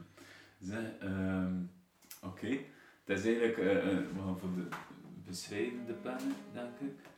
[0.61, 1.55] Zeg, ehm,
[2.23, 2.59] oké.
[3.05, 4.69] Het is eigenlijk eh, we gaan voor de
[5.25, 7.11] beschrijvende pennen, denk ik.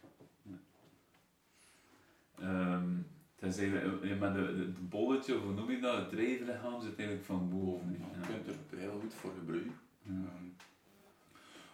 [3.44, 6.08] Het is eigenlijk, eh, maar de, de, de bolletje, of hoe noem je dat, het
[6.08, 7.96] drijflichaam zit eigenlijk van boven.
[7.98, 9.74] Ja, je kunt er heel goed voor gebruiken.
[10.02, 10.12] Ja.
[10.12, 10.44] Ehm,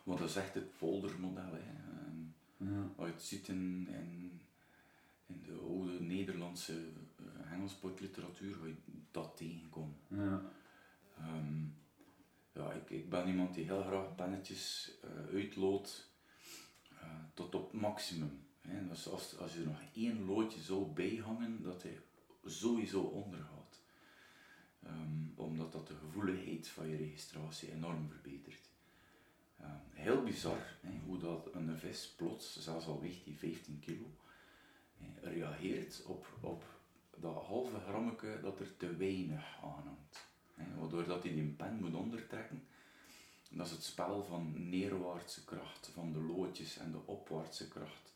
[0.05, 1.53] want dat is echt het poldermodel.
[1.53, 1.79] Hè.
[2.57, 2.91] Ja.
[2.97, 4.41] Wat je het ziet in, in,
[5.27, 6.79] in de oude Nederlandse
[7.51, 8.77] uh, hengelsportliteratuur, ga je
[9.11, 9.97] dat tegenkomen.
[10.09, 10.43] Ja.
[11.19, 11.65] Ehm,
[12.53, 16.11] ja, ik, ik ben iemand die heel graag pennetjes eh uitloodt
[17.01, 18.47] eh, tot op maximum.
[18.61, 18.89] Hè.
[18.89, 21.99] Dus als, als je er nog één loodje zou bijhangen, dat hij
[22.45, 23.83] sowieso ondergaat.
[24.83, 28.71] Ehm, omdat dat de gevoeligheid van je registratie enorm verbetert.
[29.57, 34.11] Ehm, heel bizar hè, hoe dat een vis plots, zelfs al weegt die 15 kilo,
[35.23, 36.80] reageert op, op
[37.21, 40.29] dat halve grammetje dat er te weinig aan hangt.
[40.79, 42.65] Waardoor dat hij die pen moet ondertrekken.
[43.51, 48.15] Dat is het spel van neerwaartse kracht van de loodjes en de opwaartse kracht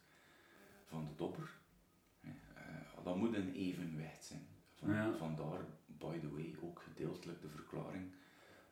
[0.87, 1.51] van de dobber.
[2.21, 4.47] Eh, dat moet een evenwicht zijn.
[4.75, 5.17] Van, Ja.
[5.17, 8.13] Vandaar, by the way, ook gedeeltelijk de verklaring.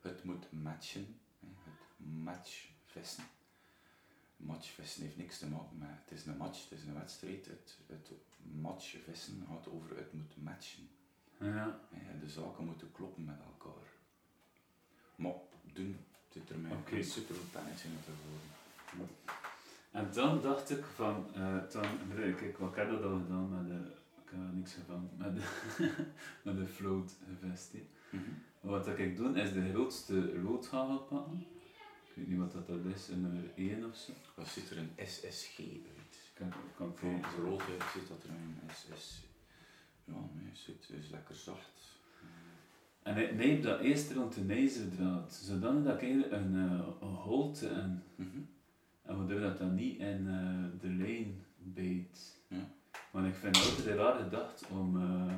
[0.01, 1.19] Het moet matchen.
[1.39, 3.23] Het matchvissen.
[4.37, 7.45] Matchvissen heeft niks te maken met het is een match, het is een wedstrijd.
[7.45, 8.11] Het, het
[8.61, 10.87] matchvissen gaat over het moet matchen.
[11.39, 11.79] Ja.
[12.21, 13.87] De zaken moeten kloppen met elkaar.
[15.15, 15.33] Maar
[15.73, 15.97] doen,
[16.29, 18.11] zit er mij super pennetje in te
[18.97, 19.15] worden.
[19.91, 23.67] En dan dacht ik van, eh dan, kijk, ik wat heb dat al gedaan met
[23.67, 23.91] de,
[24.23, 25.43] ik heb niks gevangen, met de,
[26.43, 27.71] met de float vest.
[27.71, 27.87] hè.
[28.17, 28.23] Mhm.
[28.59, 31.45] Wat dat ik doe, is de grootste loodhagel pakken.
[32.09, 34.11] Ik weet niet wat dat, dat is, een nummer 1 of zo.
[34.35, 36.02] Dat ziet er een SSG uit.
[36.33, 37.43] Ik kan, kan ik Van kijken.
[37.43, 37.61] rood
[37.93, 39.25] ziet dat er een SS.
[40.05, 41.81] Ja, nee, het zit- het is lekker zacht.
[43.03, 47.07] En ik neem dat eerst rond de ijzerdraad, zodanig dat ik eigenlijk een, eh, een
[47.15, 48.37] holte en, Mhm.
[49.01, 52.37] en waardoor dat dan niet in eh, de lijn bijt.
[52.47, 52.67] Ja.
[53.11, 55.35] Want ik vind het altijd een raar gedacht om, eh,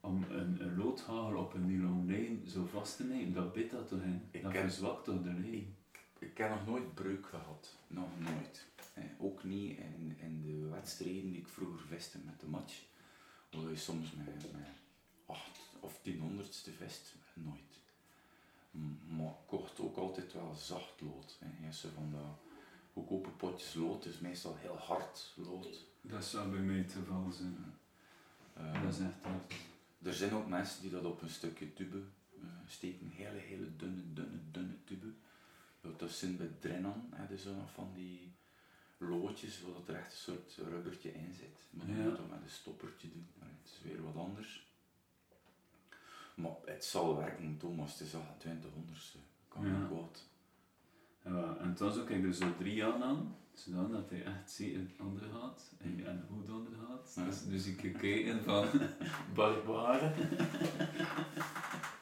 [0.00, 3.32] om een, een loodhagel op een nylon lijn zo vast te nemen.
[3.32, 4.22] Dat bijt dat toch in?
[4.30, 5.76] Ik dat ken- verzwakt toch de lijn?
[6.18, 7.76] Ik heb nog nooit breuk gehad.
[7.86, 8.66] Nog nooit.
[8.98, 12.82] Eh, ook niet in, in de wedstrijden die ik vroeger viste met de match.
[13.50, 14.68] Waar je soms met, met
[15.26, 17.14] 8 of 10 honderdste vest.
[17.34, 17.80] Nooit.
[19.16, 21.38] Maar ik kocht ook altijd wel zacht lood.
[21.40, 21.66] Hè.
[21.66, 22.38] Je zo van dat
[22.92, 24.04] goedkope potjes lood.
[24.04, 25.86] is meestal heel hard lood.
[26.00, 27.56] Dat zou bij mij het geval zijn.
[28.54, 29.54] Eh, Dat is echt hard.
[30.02, 32.02] Er zijn ook mensen die dat op een stukje tube
[32.40, 35.12] eh, steken, hele, hele dunne, dunne, dunne tube.
[35.96, 38.37] Dat zijn bij Drennan, hè, dus van die
[38.98, 41.58] loodjes, waar dat er echt een soort rubbertje in zit.
[41.70, 41.92] Maar Ja.
[41.94, 44.66] moet je dat met een stoppertje doen, maar het is weer wat anders.
[46.34, 49.78] Maar het zal werken, Thomas, het is al 20 honderdste, kan Ja.
[49.78, 50.26] niet kwaad.
[51.24, 55.22] Ja, en toen zou ik er zo drie aan aan, zodat hij echt zeker onder
[55.32, 57.12] gaat en, en goed onder gaat.
[57.16, 57.24] Ja.
[57.24, 58.66] Dus, dus ik kijken van
[59.34, 60.14] barbaren.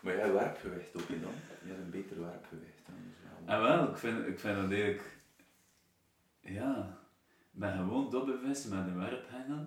[0.03, 1.33] Maar jij werpgewicht ook niet dan?
[1.63, 2.87] Je hebt een beter werpgewicht.
[2.87, 3.53] Dan, dus ja.
[3.55, 5.16] En wel, ik vind, ik vind dat eigenlijk,
[6.47, 6.99] ja,
[7.51, 9.67] met gewoon dobbervissen met een werphengel,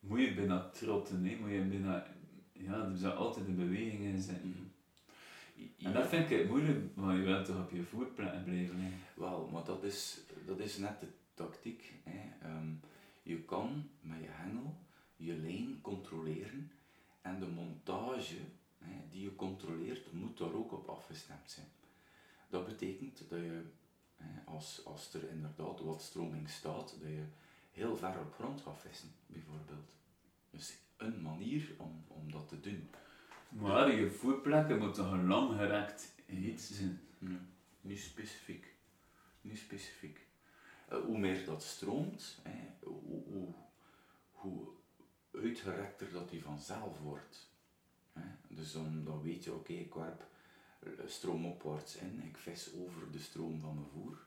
[0.00, 1.36] moet je bijna trotten, hè?
[1.36, 2.06] moet je bijna,
[2.52, 4.72] ja, er zou altijd een beweging in zitten.
[5.78, 8.98] En dat vind ik moeilijk, want je wilt toch op je voetplekken blijven liggen.
[9.14, 11.92] Wel, maar dat is, dat is net de tactiek.
[12.04, 12.48] Hè.
[12.48, 12.72] Ehm,
[13.22, 14.76] je kan met je hengel
[15.20, 16.70] je lijn controleren
[17.20, 18.36] en de montage
[18.78, 21.66] hè, die je controleert moet daar ook op afgestemd zijn.
[22.48, 23.62] Dat betekent dat je, hè,
[24.44, 27.24] als, als er inderdaad wat stroming staat, dat je
[27.70, 29.94] heel ver op grond gaat vissen, bijvoorbeeld.
[30.50, 32.90] Dus een manier om, om dat te doen.
[33.48, 37.00] Maar je voetplekken moeten toch een langgerekt iets zijn.
[37.18, 37.38] Nee,
[37.80, 38.74] niet specifiek.
[39.40, 40.26] Niet specifiek.
[40.88, 43.54] Eh, hoe meer dat stroomt, hè, hoe, hoe,
[44.30, 44.68] hoe
[45.32, 47.50] uitgerekter dat die vanzelf wordt.
[48.12, 48.22] Hè.
[48.48, 50.26] Dus dan, dan weet je, oké, ik werp eh,
[51.06, 54.18] stroomopwaarts in, ik vis over de stroom van mijn voer.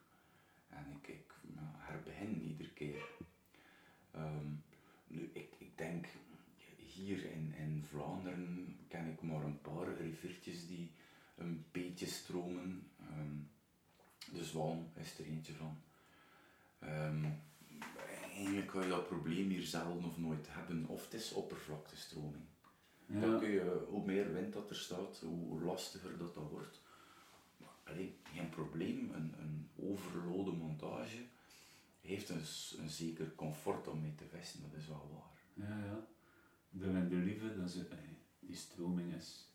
[0.69, 3.03] En ik, ik ja, herbegin iedere keer.
[4.11, 4.47] Ehm,
[5.07, 6.07] nu, ik, ik denk,
[6.93, 10.91] hier in, in Vlaanderen ken ik maar een paar riviertjes die
[11.35, 12.87] een beetje stromen.
[12.99, 13.35] Ehm,
[14.31, 15.77] de Zwaan is er eentje van.
[16.79, 17.25] Ehm,
[18.35, 22.43] eigenlijk ga je dat probleem hier zelden of nooit hebben, of het is oppervlaktestroming.
[23.07, 23.37] Dan Ja.
[23.39, 26.81] kun je, hoe meer wind dat er staat, hoe, lastiger dat, dat wordt.
[27.57, 31.25] Maar allee, geen probleem, een, een overlode montage
[32.01, 32.45] heeft een,
[32.89, 35.67] zeker comfort om mee te vesten, dat is wel waar.
[35.67, 36.05] Ja, ja.
[36.69, 36.91] De
[37.57, 37.97] dat is, eh,
[38.39, 39.47] die stroming is...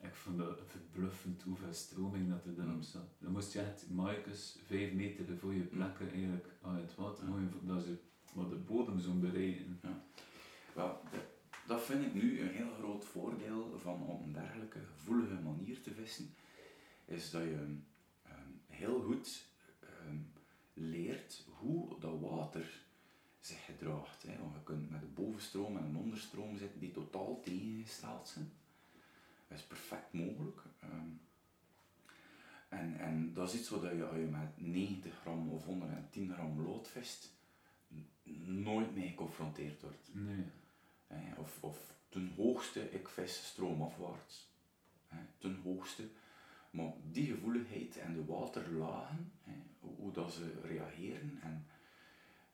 [0.00, 2.74] Ik vond dat verbluffend hoeveel stroming dat er dan Mm.
[2.76, 3.08] op zat.
[3.18, 7.30] Dan moest je echt maikes vijf meter voor je plekken eigenlijk uit het water Ja.
[7.30, 7.96] gooien, dat ze
[8.34, 9.80] maar de bodem zo bereiken.
[10.74, 11.36] Wel, de-
[11.68, 15.92] dat vind ik nu een heel groot voordeel van op een dergelijke gevoelige manier te
[15.92, 16.34] vissen,
[17.04, 17.76] is dat je
[18.22, 19.44] ehm, heel goed
[19.80, 20.16] ehm,
[20.74, 22.80] leert hoe dat water
[23.40, 24.22] zich gedraagt.
[24.22, 24.38] Hè.
[24.38, 28.52] Want je kunt met een bovenstroom en een onderstroom zitten die totaal tegengesteld zijn.
[29.48, 30.62] Dat is perfect mogelijk.
[30.80, 31.10] Ehm,
[32.68, 36.62] en, en dat is iets wat je, als je met 90 gram of 110 gram
[36.62, 37.32] lood vist,
[38.44, 40.10] nooit mee geconfronteerd wordt.
[40.12, 40.44] Nee.
[41.36, 44.48] Of, of ten hoogste, ik vis stroomafwaarts.
[45.38, 46.08] Ten hoogste.
[46.70, 49.32] Maar die gevoeligheid en de waterlagen,
[49.80, 51.66] hoe, dat ze reageren en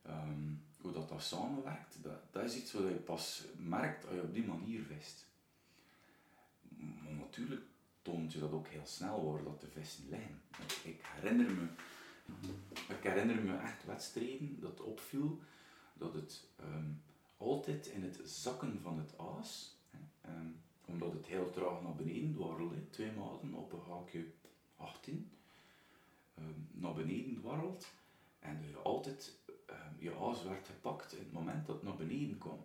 [0.02, 4.22] ehm, hoe dat, dat samenwerkt, dat, dat is iets wat je pas merkt als je
[4.22, 5.26] op die manier vist.
[6.78, 7.62] Maar natuurlijk
[8.02, 10.40] toont je dat ook heel snel waar dat de vissen liggen.
[10.82, 11.66] Ik, herinner me
[12.88, 15.40] ik herinner me echt wedstrijden dat opviel
[15.94, 16.90] dat het ehm,
[17.44, 20.46] altijd in het zakken van het aas, hè, ehm,
[20.84, 24.24] omdat het heel traag naar beneden dwarrelde, twee maanden op een haakje
[24.76, 25.30] 18,
[26.34, 27.92] ehm, naar beneden dwarrelt
[28.38, 32.38] en je altijd ehm, je aas werd gepakt in het moment dat het naar beneden
[32.38, 32.64] kwam.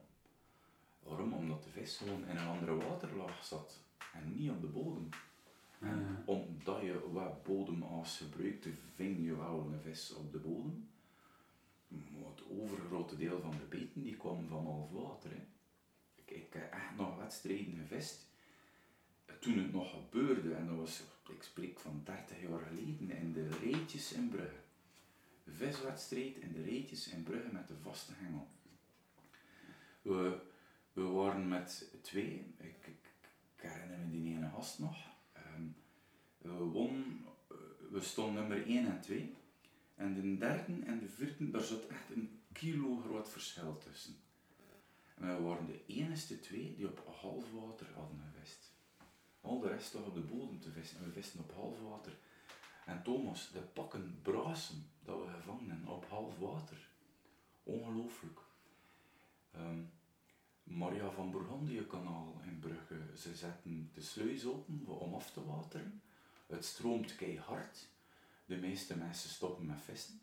[1.03, 1.34] Waarom?
[1.34, 3.80] Omdat de vis gewoon in een andere waterlaag zat
[4.13, 5.09] en niet op de bodem.
[5.80, 6.23] En Ja.
[6.25, 10.89] omdat je wat bodemaas gebruikte, ving je wel een vis op de bodem.
[12.50, 15.30] Overgrote deel van de beten die kwam van half water.
[15.30, 15.45] Hè.
[16.16, 18.28] Ik, ik heb echt nog wedstrijden gevist.
[19.39, 23.47] Toen het nog gebeurde, en dat was, ik spreek van 30 jaar geleden, in de
[23.47, 24.60] reetjes in Brugge.
[25.47, 28.47] Viswedstrijd in de reetjes in Brugge met de vaste hengel.
[30.02, 30.39] We,
[30.93, 33.12] we waren met twee, ik, ik,
[33.56, 34.97] ik herinner me die ene gast nog.
[35.34, 35.64] Ehm,
[36.38, 37.58] we won, eh,
[37.91, 39.36] we stonden nummer 1 en 2.
[39.95, 44.18] En de derde en de vierde, daar zat echt een kilo groot verschil tussen.
[45.16, 48.72] En we waren de enige twee die op half water hadden gevist.
[49.41, 52.18] Al de rest lag op de bodem te vissen en we visten op half water.
[52.86, 56.89] En Thomas, de pakken brazen dat we gevangen op half water.
[57.64, 58.39] Ongelooflijk.
[59.52, 59.82] Ehm,
[60.64, 66.02] Maria van Bourgondië kanaal in Brugge, ze zetten de sluis open om af te wateren.
[66.47, 67.88] Het stroomt keihard.
[68.45, 70.22] De meeste mensen stoppen met vissen.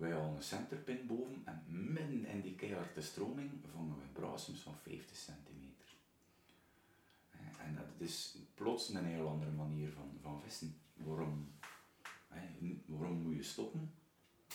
[0.00, 4.74] Wij halen een centerpin boven en midden in die keiharde stroming vangen we brasems van
[4.82, 5.88] 50 centimeter.
[7.58, 10.74] En dat is plots een heel andere manier van, van vissen.
[10.94, 11.52] Waarom,
[12.62, 13.92] n- waarom moet je stoppen?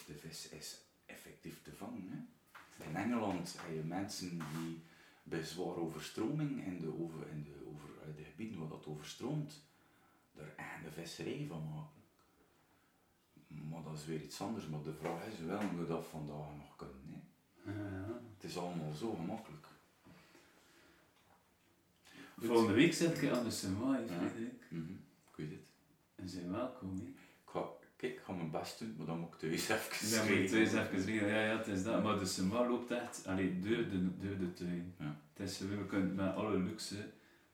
[0.07, 2.07] De vis is effectief te vangen.
[2.09, 2.85] Hè?
[2.89, 4.81] In Engeland heb je mensen die
[5.23, 9.61] bij zware overstroming in de, over, in de, over, de gebieden waar dat overstroomt,
[10.35, 11.94] er echt een visserij van maken.
[13.75, 14.67] Maar dat is weer iets anders.
[14.67, 17.23] Maar de vraag is, willen we dat vandaag nog kunnen?
[17.63, 17.71] Hè?
[17.71, 18.21] Ja.
[18.35, 19.65] Het is allemaal zo gemakkelijk.
[22.37, 22.45] Goed.
[22.47, 24.27] Volgende week zit ik aan de Semaai, Ja.
[24.29, 24.63] Frederik.
[24.69, 24.91] Mhm,
[25.29, 25.59] Ik weet het.
[26.15, 27.03] En zijn welkom, hè.
[27.07, 27.15] Ik
[27.45, 27.61] ga,
[27.95, 30.47] kijk, ik ga mijn best doen, maar dan moet ik thuis even Dan moet je
[30.47, 30.71] schrijven.
[30.71, 31.33] thuis even regelen.
[31.33, 32.03] Ja, ja, het is dat.
[32.03, 34.95] Maar de Sema loopt echt allee, door, de, door de tuin.
[34.99, 35.19] Ja.
[35.33, 36.95] Het is, we kunnen met alle luxe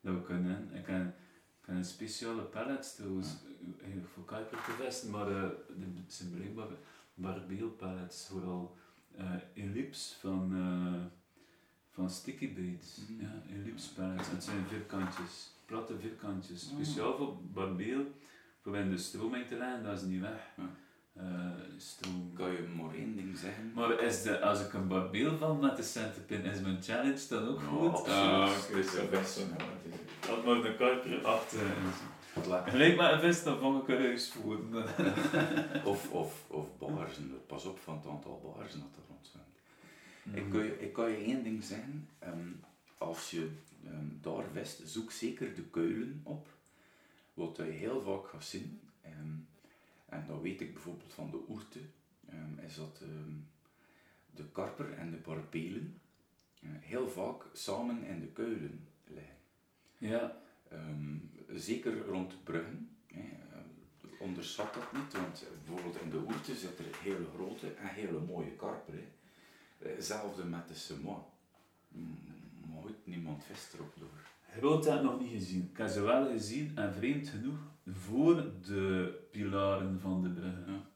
[0.01, 0.69] dat we kunnen.
[0.73, 1.13] Ik ik heb
[1.75, 3.27] een speciale pallet trouwens,
[3.81, 6.67] eigenlijk voor kuiper te vesten, maar eh, de, zijn blijkbaar
[7.13, 8.77] barbeelpallets, vooral
[9.17, 11.05] eh ellipse van, eh,
[11.89, 12.97] van sticky baits.
[12.97, 13.21] Mhm.
[13.21, 13.43] Ja,
[13.95, 14.29] pallets.
[14.29, 16.63] Het zijn vierkantjes, platte vierkantjes.
[16.63, 16.73] Ah.
[16.73, 18.05] Speciaal voor barbeel,
[18.61, 20.49] voor in de stroming te leggen, dat is niet weg.
[20.57, 20.69] Ja.
[21.77, 22.33] Stroom.
[22.33, 23.71] Kan je maar één ding zeggen?
[23.75, 27.47] Maar is de, als ik een barbeel van met de centerpin, is mijn challenge dan
[27.47, 27.87] ook goed?
[27.89, 28.07] absoluut.
[28.17, 28.77] Ah, een
[29.11, 29.27] ja, het
[30.21, 31.59] is- Had maar de kuiper achter.
[32.47, 32.71] Lekker.
[32.71, 34.85] Gelijk met een vis, dan vang ik een huisvoeren.
[35.85, 37.39] Of, of, of baarzen.
[37.47, 39.45] Pas op van het aantal baarzen dat er rondzwemt.
[40.23, 40.37] Mhm.
[40.37, 42.09] Ik, kan je, ik kan je één ding zeggen.
[42.19, 42.47] ehm,
[42.97, 43.49] als je
[43.85, 46.47] ehm, daar vist, zoek zeker de kuilen op.
[47.33, 48.79] Wat je heel vaak gaat zien.
[49.01, 49.33] ehm,
[50.11, 51.79] en dat weet ik bijvoorbeeld van de oerte.
[52.29, 53.33] ehm, is dat ehm,
[54.35, 56.01] de karper en de barbelen
[56.61, 59.35] eh, heel vaak samen in de kuilen liggen.
[59.97, 60.39] Ja,
[60.69, 62.89] Ehm, zeker rond bruggen.
[63.07, 63.19] Hè.
[63.21, 68.19] eh, onderschat dat niet, want bijvoorbeeld in de oerte zit er hele grote en hele
[68.19, 68.93] mooie karper.
[68.93, 69.07] Hè.
[69.89, 71.23] Eh, Hetzelfde met de semois.
[72.71, 74.27] Maar goed, niemand vist erop door.
[74.57, 75.69] Groot heb ik nog niet gezien.
[75.71, 80.63] Ik heb ze wel gezien en vreemd genoeg voor de pilaren van de bruggen.
[80.67, 80.89] Ja.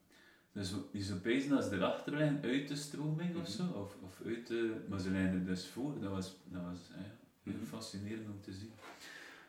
[0.52, 4.20] Dus je zou pezen als ze erachter liggen uit de stroming of zo, of, of
[4.26, 4.84] uit de...
[4.88, 6.00] Maar ze liggen er dus voor.
[6.00, 7.00] Dat was, dat was eh,
[7.42, 7.64] heel Mhm.
[7.64, 8.72] fascinerend om te zien.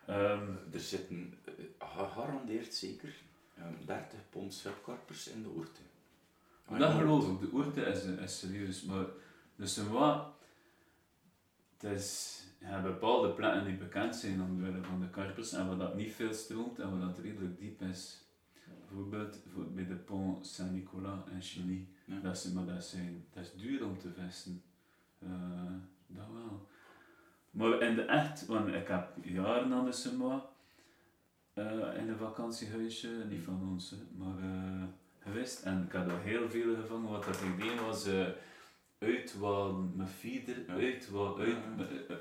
[0.05, 3.13] Ehm, Er zitten eh, gegarandeerd zeker
[3.57, 5.81] ehm, 30 pond subkarpers in de oorte.
[6.65, 7.39] Ah, dat geloof ik.
[7.39, 8.83] De oorte is, is serieus.
[8.83, 9.05] Maar
[9.55, 10.27] dus wat...
[11.77, 12.41] Het is...
[12.57, 16.33] Hebt bepaalde plekken die bekend zijn omwille van de karpers en waar dat niet veel
[16.33, 18.25] stroomt en waar dat redelijk diep is.
[18.87, 21.87] Bijvoorbeeld voor, bij de Pont Saint-Nicolas in Chili.
[22.05, 22.19] Ja.
[22.19, 24.61] Dat, is, maar dat, zijn, dat is duur om te vissen.
[25.19, 25.29] Eh,
[26.07, 26.67] dat wel.
[27.51, 29.91] Maar in de echt, want ik heb jaren aan de
[31.53, 34.83] eh, in een vakantiehuisje, niet van ons, maar eh,
[35.19, 35.61] geweest.
[35.63, 37.11] En ik had er heel veel gevangen.
[37.11, 38.07] Wat dat idee was,
[38.99, 40.73] uitwalen met feeder, Ja.
[40.73, 41.57] uitwalen, uit,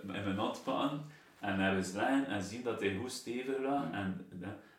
[0.02, 1.00] in mijn hand pakken.
[1.40, 3.90] En ergens leggen en zien dat hij goed stevig lag.
[3.92, 4.26] En,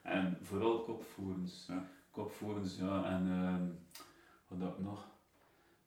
[0.02, 1.66] en vooral kopvoerens.
[1.68, 1.86] Ja.
[2.12, 3.04] Kopvoerens, ja.
[3.04, 3.66] En ehm,
[4.48, 5.08] wat dat nog?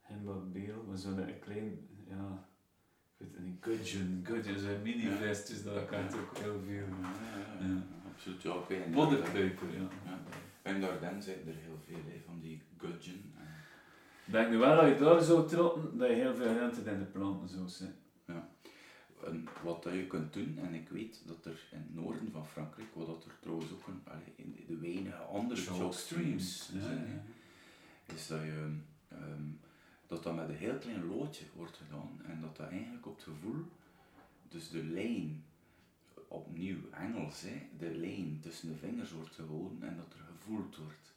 [0.07, 2.49] Himbak Beel, maar zo'n een klein, ja,
[3.17, 6.87] ik weet het niet, gudgeon, gudgeon, zo'n mini-vestjes, dat kan ook heel veel.
[7.61, 7.83] Ja,
[8.13, 8.43] absoluut.
[8.43, 8.55] Ja,
[8.91, 9.89] Modderkruiper, ja.
[10.05, 10.71] Ja.
[10.71, 13.33] In Dardenne zijn er heel veel van die gudgeon.
[14.33, 17.05] Denk nu wel dat je daar zou trotten, dat je heel veel ruimte in de
[17.05, 17.95] planten zou zijn.
[19.27, 22.47] En wat dat je kunt doen, en ik weet dat er in het noorden van
[22.47, 26.81] Frankrijk, wat dat er trouwens ook een, allee, in de weinige andere chalk streams Ja,
[26.81, 27.05] zijn, ja.
[27.05, 28.77] hè, is dat je
[29.09, 29.49] ehm,
[30.07, 33.25] dat dat met een heel klein loodje wordt gedaan en dat dat eigenlijk op het
[33.25, 33.65] gevoel,
[34.49, 35.45] dus de lijn,
[36.29, 41.10] opnieuw Engels, hè, de lijn tussen de vingers wordt gehouden en dat er gevoeld wordt.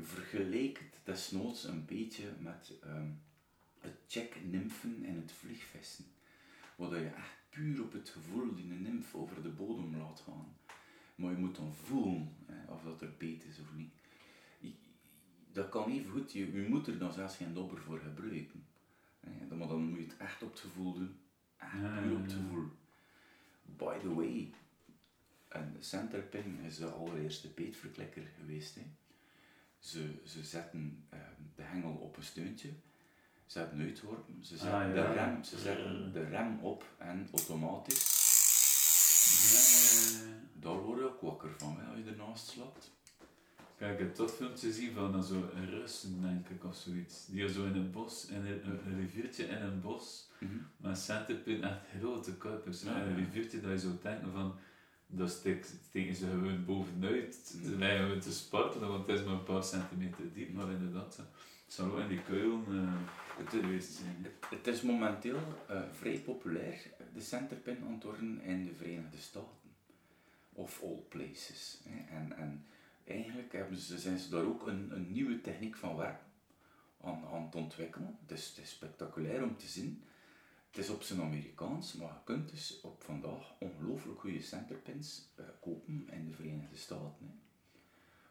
[0.00, 3.10] Vergelijk het desnoods een beetje met ehm,
[3.80, 6.04] het check nymfen en het vliegvissen.
[6.76, 10.56] Waar je echt puur op het gevoel die een nymf over de bodem laat gaan.
[11.14, 13.92] Maar je moet dan voelen hè, of dat er beet is of niet.
[15.52, 18.64] Dat kan even goed, je, je moet er dan zelfs geen dobber voor gebruiken.
[19.48, 21.16] Dan- Maar dan moet je het echt op het gevoel doen.
[21.56, 21.72] Echt
[22.02, 22.66] puur op het gevoel.
[23.76, 24.50] By the way,
[25.48, 28.74] een centerpin is de allereerste beetverklikker geweest.
[28.74, 28.82] Hè.
[29.78, 31.22] Ze, ze zetten ehm,
[31.56, 32.68] de hengel op een steuntje.
[33.46, 35.12] Ze hebben uitgeworpen, ze zetten, Ah, de, ja.
[35.12, 38.16] rem, ze zetten de rem op en automatisch,
[39.52, 39.60] Ja,
[40.60, 42.90] daar word je ook wakker van hè, als je ernaast slaat.
[43.76, 47.26] Kijk, ik heb tot filmpje zien van zo Russen, denk ik, of zoiets.
[47.26, 50.30] Die zo in een bos, in een, een, riviertje in een bos,
[50.76, 52.82] met centerpin, echt grote kuipers.
[52.82, 53.16] Ja, en een ja.
[53.16, 54.54] riviertje dat je zou denken van,
[55.10, 57.34] dat steekt- steken ze gewoon bovenuit.
[57.62, 57.78] Ze Mm.
[57.78, 61.26] lijken gewoon te spartelen, want het is maar een paar centimeter diep, maar inderdaad, het
[61.74, 62.92] zal ook in die kuilen eh,
[63.38, 64.26] Het, geweest zijn.
[64.50, 65.38] het is momenteel
[65.68, 66.78] eh, vrij populair,
[67.14, 69.56] de centerpin worden in de Verenigde Staten.
[70.52, 71.80] Of all places.
[71.88, 72.16] Hè.
[72.16, 72.64] En, en
[73.04, 76.20] eigenlijk hebben ze, zijn ze daar ook een, een nieuwe techniek van werk
[77.00, 78.18] aan, aan het ontwikkelen.
[78.26, 80.02] Is, het is spectaculair om te zien.
[80.68, 85.44] Het is op zijn Amerikaans, maar je kunt dus op vandaag ongelooflijk goede centerpins eh,
[85.60, 87.26] kopen in de Verenigde Staten.
[87.26, 87.32] Hè.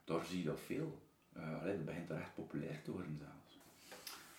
[0.04, 1.02] Daar zie je dat veel.
[1.34, 3.60] Eh allee, dat begint er echt populair te worden zelfs.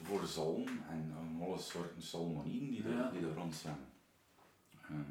[0.03, 3.78] Voor zalm en, alle soorten salmonien die, er, die er rond zijn.
[4.82, 5.11] Ehm,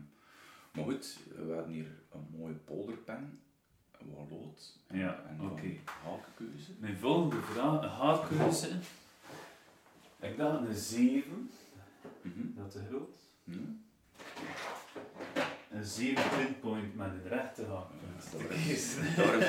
[0.72, 3.40] maar goed, we hebben hier een mooie polderpen,
[3.92, 5.40] wat lood en, Ja, en
[6.04, 6.72] hakenkeuze.
[6.80, 8.80] Mijn volgende vraag, een haakkeuze.
[10.20, 11.50] Ik dacht een 7,
[12.36, 12.56] Mhm.
[12.56, 13.16] dat te groot.
[13.44, 13.58] Ja.
[15.72, 18.32] Een 7 pinpoint met een rechte haakpunt.
[18.50, 18.96] Daar is,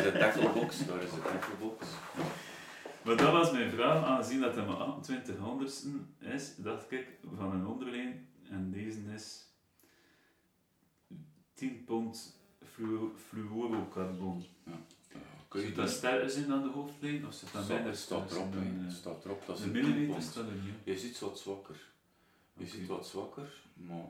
[0.03, 1.87] de tacklebox, daar is de tacklebox.
[3.03, 7.07] Maar dat was mijn vraag, aangezien dat het maar 28 honderdsten is, dacht ik
[7.37, 9.47] van een onderlijn, en deze is
[11.55, 12.37] 10 pond
[12.75, 14.45] fluo- fluorocarbon.
[14.65, 14.73] Ja,
[15.49, 18.33] kun je Zit dat sterker zijn dan de hoofdlijn, of zit dat minder staat, staat
[18.39, 20.75] erop, eh, staat erop, dat is De millimeter staat er niet.
[20.85, 21.77] Je ziet wat zwakker.
[22.59, 24.09] Je ziet wat zwakker, maar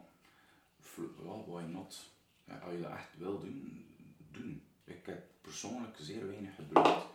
[1.46, 2.10] why not?
[2.44, 3.86] Ja, als je dat echt wil doen,
[4.30, 4.62] doen.
[4.84, 7.06] Ik heb persoonlijk zeer weinig gebruikt.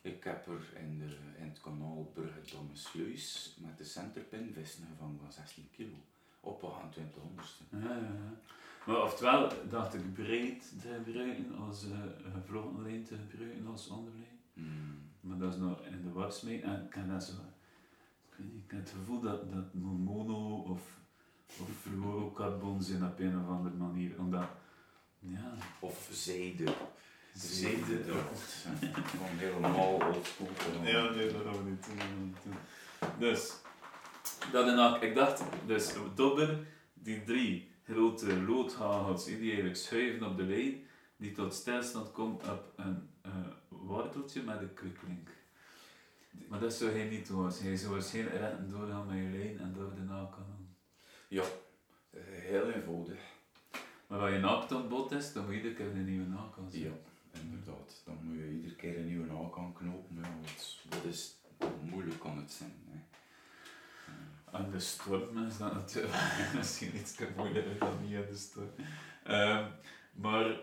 [0.00, 5.18] Ik heb er in, de, in het kanaal Brugge Sluis met de centerpin vissen gevangen
[5.18, 5.96] van 16 kilo.
[6.40, 7.64] Op 28 honderdste.
[7.70, 8.40] Ja, ja, ja.
[8.86, 11.98] Maar oftewel dacht ik breed te gebruiken als uh,
[12.32, 14.38] gevlochten lijn te gebruiken als onderlijn.
[14.52, 14.98] Hmm.
[15.20, 16.32] Maar dat is nog in de war.
[16.42, 17.32] En ik heb dat zo...
[18.38, 20.80] Ik heb het gevoel dat, dat mono of,
[21.60, 24.18] of fluorocarbon zijn op een of andere manier.
[24.18, 24.44] Omdat...
[25.18, 25.54] Ja...
[25.80, 26.74] Of zijde.
[27.34, 28.02] Zijde.
[28.02, 30.48] Gewoon helemaal oldschool.
[30.84, 32.34] Ja, nee, dat gaan we niet doen.
[33.18, 33.52] Dus,
[34.52, 40.36] dat en ook, ik dacht, dus dobber, die drie, grote loodhagels die eigenlijk schuiven op
[40.36, 40.84] de lijn,
[41.16, 43.32] die tot stilstand komt op een uh,
[43.68, 45.28] worteltje met een kwiklink.
[46.48, 49.72] Maar dat zou hij niet doen, hij zou waarschijnlijk rechten doorgaan met je lijn en
[49.72, 50.44] door de naken.
[51.28, 51.44] Ja,
[52.20, 53.20] heel eenvoudig.
[54.06, 56.66] Maar als je naakt aan bod is, dan moet je iedere keer een nieuwe naken
[56.70, 56.90] Ja,
[57.32, 58.02] inderdaad.
[58.04, 60.16] Dan moet je iedere keer een nieuwe naken knopen.
[60.16, 61.36] Ja, wat, wat is
[61.82, 62.74] moeilijk kan het zijn.
[62.88, 62.98] Hè.
[64.58, 66.14] Aan de storm is dat natuurlijk
[66.56, 68.70] misschien iets moeilijker dan niet aan de storm.
[69.26, 69.66] Um,
[70.12, 70.60] maar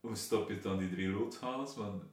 [0.00, 1.76] hoe stop je dan die drie loodhals?
[1.76, 2.10] Want kan,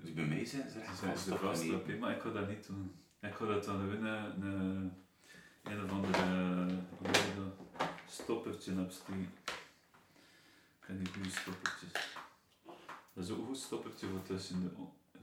[0.00, 2.92] dus bij mij zijn ze echt vast, op, maar ik ga dat niet doen.
[3.20, 4.92] Ik ga dat dan winnen, een,
[5.62, 6.66] een of andere
[8.08, 9.32] stoppertje opsteken.
[10.80, 11.92] Ik heb die goede stoppertjes.
[13.12, 14.70] Dat is ook een goed stoppertje voor tussen de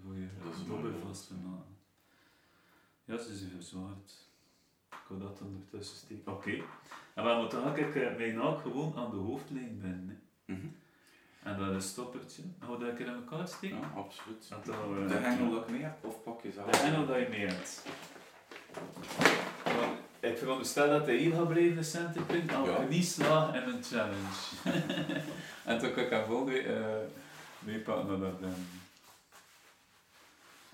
[0.04, 0.28] voor je
[0.68, 1.78] dobber vast te maken.
[3.06, 4.28] Ja, ze is verzwaard.
[4.89, 6.32] Ik ga dat dan ertussen steken.
[6.32, 6.50] Oké.
[6.50, 6.64] Okay.
[7.14, 9.80] En dan ik uh, mijn naak gewoon aan de hoofdlijn.
[10.45, 10.76] Mm -hmm.
[11.44, 12.42] En dan een stoppertje.
[12.60, 13.78] Hou dat een keer in elkaar steken?
[13.78, 14.50] Ja, absoluut.
[14.50, 16.70] Dat we, de hengel dat ik mee heb, of pak je zelf?
[16.70, 17.84] De hengel dat je mee hebt.
[20.20, 22.78] Ik veronderstel dat hij hier gaat blijven, de centerpunt, als ja.
[22.78, 24.40] ik niet sla in een challenge.
[25.66, 26.86] en toen kan ik hem volgende uh,
[27.60, 28.54] meepakken naar dat ding.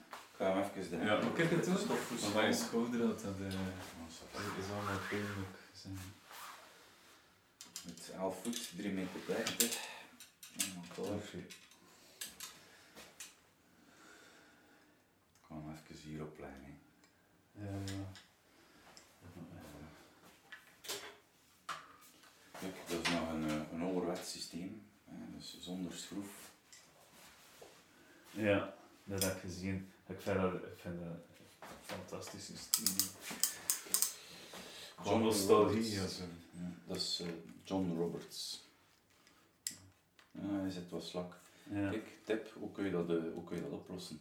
[0.09, 1.77] Ik ga hem even de Ja, hoe kijk het doen?
[1.77, 5.99] Van mijn schouder dat dat uh, is allemaal pijnlijk zijn.
[7.85, 9.93] Met 11 voet, 3 meter 30.
[10.93, 11.15] Klaar.
[11.33, 11.55] Ik
[15.41, 16.79] ga hem even hier opleggen.
[17.51, 18.11] Ja, ja.
[22.59, 26.51] Kijk, dat is nog een, een ouderwets systeem, hè, dus zonder schroef.
[28.31, 29.91] Ja, dat heb ik gezien.
[30.07, 33.09] Ik vind dat, ik vind dat een fantastisch systeem.
[35.03, 36.05] John nostalgie, ja,
[36.87, 37.27] dat is uh,
[37.63, 38.64] John Roberts.
[40.41, 41.39] Ja, hij zit wat slak.
[41.63, 41.89] Ja.
[41.89, 44.19] Kijk, tip, hoe kun je dat, uh, hoe kun je dat oplossen?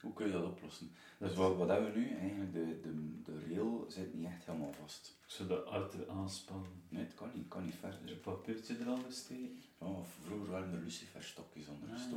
[0.00, 0.92] Hoe kun je dat oplossen?
[1.18, 2.16] Dus wat, wat hebben we nu?
[2.16, 5.14] Eigenlijk de, de, de rail zit niet echt helemaal vast.
[5.26, 6.82] Zou de harder aanspannen?
[6.88, 8.10] Nee, het kan niet, kan niet verder.
[8.10, 9.62] Een papiertje er steken?
[9.80, 9.86] Ja,
[10.24, 12.12] vroeger waren er luciferstokjes onder de ah.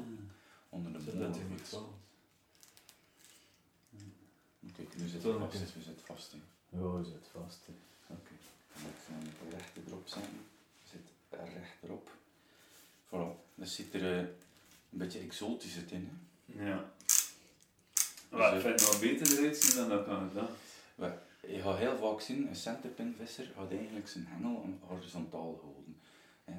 [0.70, 1.50] Onder de boom.
[1.50, 1.94] Niet zo.
[4.76, 5.76] Kijk, nu zit het vast.
[5.76, 6.32] Nu zit vast.
[6.32, 6.38] Hè.
[6.80, 7.68] Ja, zit vast.
[7.68, 8.20] Oké.
[8.20, 8.38] Okay.
[9.08, 10.30] Dan moet ik recht erop zijn.
[11.30, 12.12] Zit recht erop.
[13.08, 13.44] Voilà.
[13.56, 14.28] Dat ziet er uh, een
[14.90, 16.10] beetje exotisch in.
[16.46, 16.66] Hè.
[16.66, 16.92] Ja.
[18.30, 21.14] Maar dus, ik vind het nog beter eruit zien dan dat kan het
[21.48, 26.02] Je gaat heel vaak zien, een centerpinvisser gaat eigenlijk zijn hengel horizontaal houden.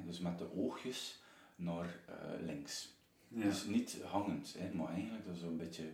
[0.05, 1.19] Dus met de oogjes
[1.55, 2.95] naar uh, links.
[3.27, 3.43] Ja.
[3.43, 5.91] Dus niet hangend, hè, maar eigenlijk dat een beetje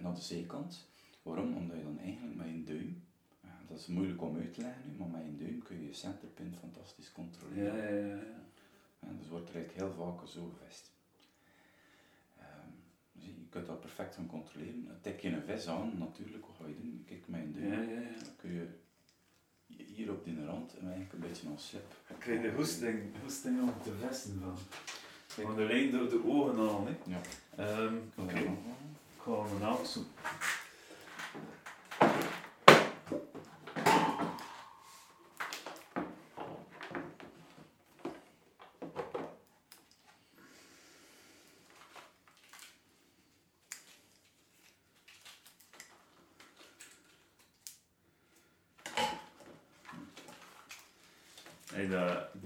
[0.00, 0.86] naar de zijkant.
[1.22, 1.56] Waarom?
[1.56, 3.04] Omdat je dan eigenlijk met een duim,
[3.68, 6.54] dat is moeilijk om uit te leggen, maar met een duim kun je je centerpin
[6.60, 7.76] fantastisch controleren.
[7.76, 8.22] Ja, ja, ja.
[9.00, 9.08] ja.
[9.18, 10.92] dus wordt er eigenlijk heel vaak zo gevest
[13.54, 14.98] kunt dat perfect gaan controleren.
[15.00, 17.04] Tik je een vis aan, natuurlijk, wat ga je doen?
[17.06, 17.72] Kijk, mijn duim.
[17.72, 18.24] Ja, ja, ja.
[18.24, 18.66] Dan kun je
[19.66, 21.94] hier op die rand en eigenlijk een beetje aan slip.
[22.08, 24.58] Ik krijg de hoesting, hoesting om te vesten van.
[25.26, 26.96] Van de lijn door de ogen aan, hè.
[27.06, 27.20] Ja.
[27.82, 28.30] Um, Oké.
[28.30, 28.42] Okay.
[28.42, 30.12] Ik ga hem zoeken.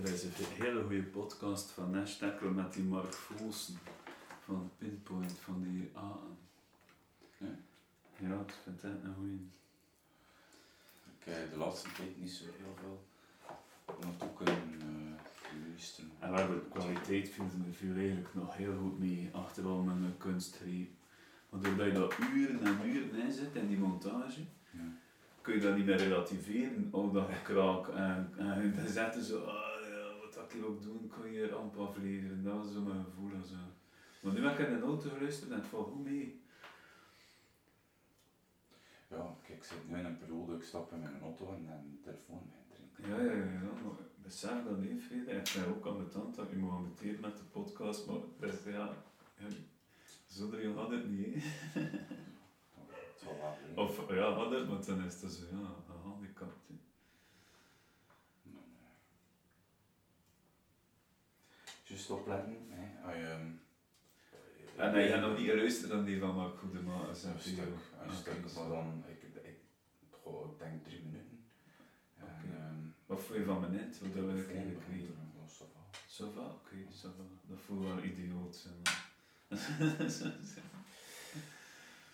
[0.04, 1.02] er is een hele goede
[1.38, 3.78] podcast van Nash Tackle met die Mark Volsen
[4.44, 6.16] van Pinpoint, van die A.
[7.36, 7.46] Ja,
[8.16, 9.38] ja ik vind het een goede.
[11.18, 13.04] Ik heb de laatste tijd niet zo heel veel
[14.00, 16.10] naartoe kunnen uh, luisteren.
[16.18, 20.90] En waar de kwaliteit we viel eigenlijk nog heel goed mee, achteral met een kunstgreep.
[21.48, 24.92] Want doordat je dat uren en uren in zit in die montage, ja.
[25.40, 27.88] kun je dat niet meer relativeren, al dat gekraak.
[27.88, 29.66] En, en dan zetten zo,
[30.64, 32.42] ook doen, kon je amper afleveren.
[32.42, 33.44] Dat was zo mijn gevoel.
[33.44, 33.54] Zo.
[34.20, 36.40] Maar nu heb ik in de auto geluisterd en het valt goed mee.
[39.10, 42.00] Ja, kijk, ik zit nu in een periode, ik stap in mijn auto en een
[42.02, 43.08] telefoon mee drinken.
[43.08, 43.60] Ja, ja, ja.
[43.60, 45.32] Maar besef dat niet, Vrede.
[45.32, 48.64] Ik ben ook aan de tand dat je moet ambiteren met de podcast, maar best,
[48.64, 48.94] ja,
[49.38, 49.46] ja
[50.26, 51.90] zo erin had het niet, hè.
[53.74, 56.52] Of ja, had het, maar is het zo, ja, een handicap.
[61.98, 62.56] Just opletten.
[62.70, 63.06] Hè.
[63.06, 63.60] Als je, um,
[64.76, 67.08] en nee, je nog niet geluisterd naar die van Mark Goedema.
[67.08, 67.58] Een stuk,
[68.06, 69.58] een stuk, maar dan, ik, ik, ik,
[70.00, 71.38] ik denk drie minuten.
[72.16, 72.68] En, okay.
[72.70, 73.94] um, vond je van mijn?
[74.00, 75.06] Want dat wil ik eigenlijk weten.
[75.06, 75.66] er een glas van.
[76.16, 77.24] Ça va, oké, ça va.
[77.48, 78.56] Dat voelt wel idioot.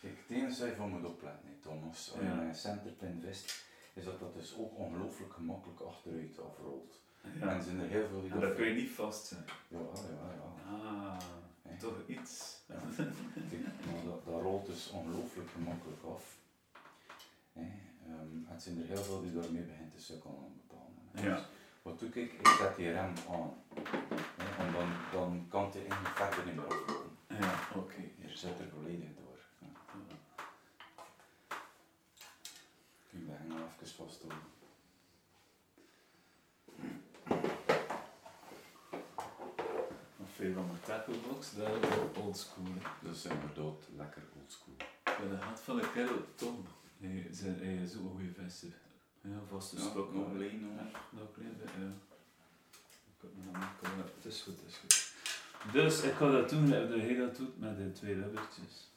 [0.01, 2.43] Kijk, het enige wat je van moet opletten, Thomas, als je Ja.
[2.43, 3.65] een centerpin vist,
[3.95, 7.01] is dat dat dus ook ongelooflijk gemakkelijk achteruit afrolt.
[7.41, 7.49] Ja.
[7.49, 9.57] En er zijn er heel veel die En dat kun je niet vastzetten.
[9.69, 10.73] Ja, ja, ja.
[10.73, 11.19] Ah,
[11.79, 12.63] toch iets.
[12.69, 12.75] Ja.
[13.93, 16.37] Maar dat, dat rolt dus ongelooflijk gemakkelijk af.
[17.53, 17.65] Ehm,
[18.07, 20.55] en het zijn er heel veel die daarmee beginnen te sukkelen op.
[21.15, 21.35] Ja.
[21.35, 21.45] Dus
[21.83, 22.33] wat doe ik?
[22.33, 23.53] Ik zet die rem aan.
[24.37, 27.11] Hè, en dan, dan kan hij eigenlijk verder niet meer afrolen.
[27.29, 28.01] Ja, oké.
[28.17, 29.39] Je zet er volledig door.
[29.59, 29.67] Ja.
[33.11, 34.39] Ik ben nog even vasthouden.
[34.39, 34.54] Wat
[40.37, 41.55] vind je van mijn tackle-box?
[41.55, 42.65] Dat is wel oldschool.
[43.03, 44.75] Dat is inderdaad lekker oldschool.
[45.05, 46.67] Ja, dat gaat van een kerel, Tom.
[47.01, 48.69] Hij is, hij is ook een goede vester.
[49.21, 50.15] Ja, vaste Ja, stok.
[50.15, 50.71] nog alleen nog.
[50.77, 51.93] Ja, nog een klein beetje, ja.
[53.07, 55.13] Ik heb me nog makkelijk- Het is goed, het is goed.
[55.73, 58.89] Dus ik ga dat doen, dat hij dat doet met de twee rubbertjes.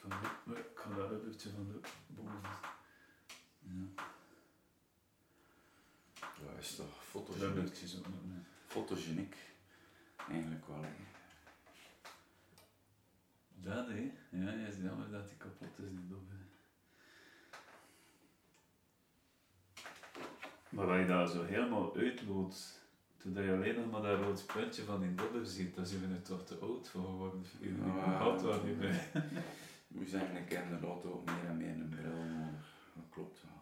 [0.00, 0.10] Van,
[0.44, 2.40] de- ik ga dat rubbertje van de boven.
[3.60, 4.02] Ja,
[6.20, 7.02] Ja, is toch
[7.90, 8.06] nog.
[8.24, 8.38] nee.
[8.66, 9.36] Fotogeniek.
[10.30, 10.82] Eigenlijk wel.
[10.82, 10.88] Hè.
[13.54, 14.10] Dat hè?
[14.30, 16.34] Ja, ja, is jammer dat die kapot is, die dobbe.
[20.68, 22.80] Maar als je dat zo helemaal uitloopt,
[23.16, 26.14] totdat je alleen nog maar dat rood puntje van die dobber ziet, dan zijn we
[26.14, 27.44] er toch te oud voor geworden.
[27.60, 28.40] Je Ja.
[28.42, 29.06] wel niet meer.
[29.88, 32.66] We zijn eigenlijk inderdaad ook meer en meer een bril nodig.
[32.94, 33.61] Dat klopt wel.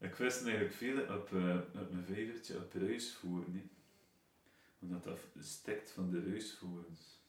[0.00, 3.52] Ik wist eigenlijk veel op, eh, op mijn vijvertje op ruisvoeren.
[3.52, 3.62] hè.
[4.80, 7.20] Omdat dat stikt van de ruisvoerens.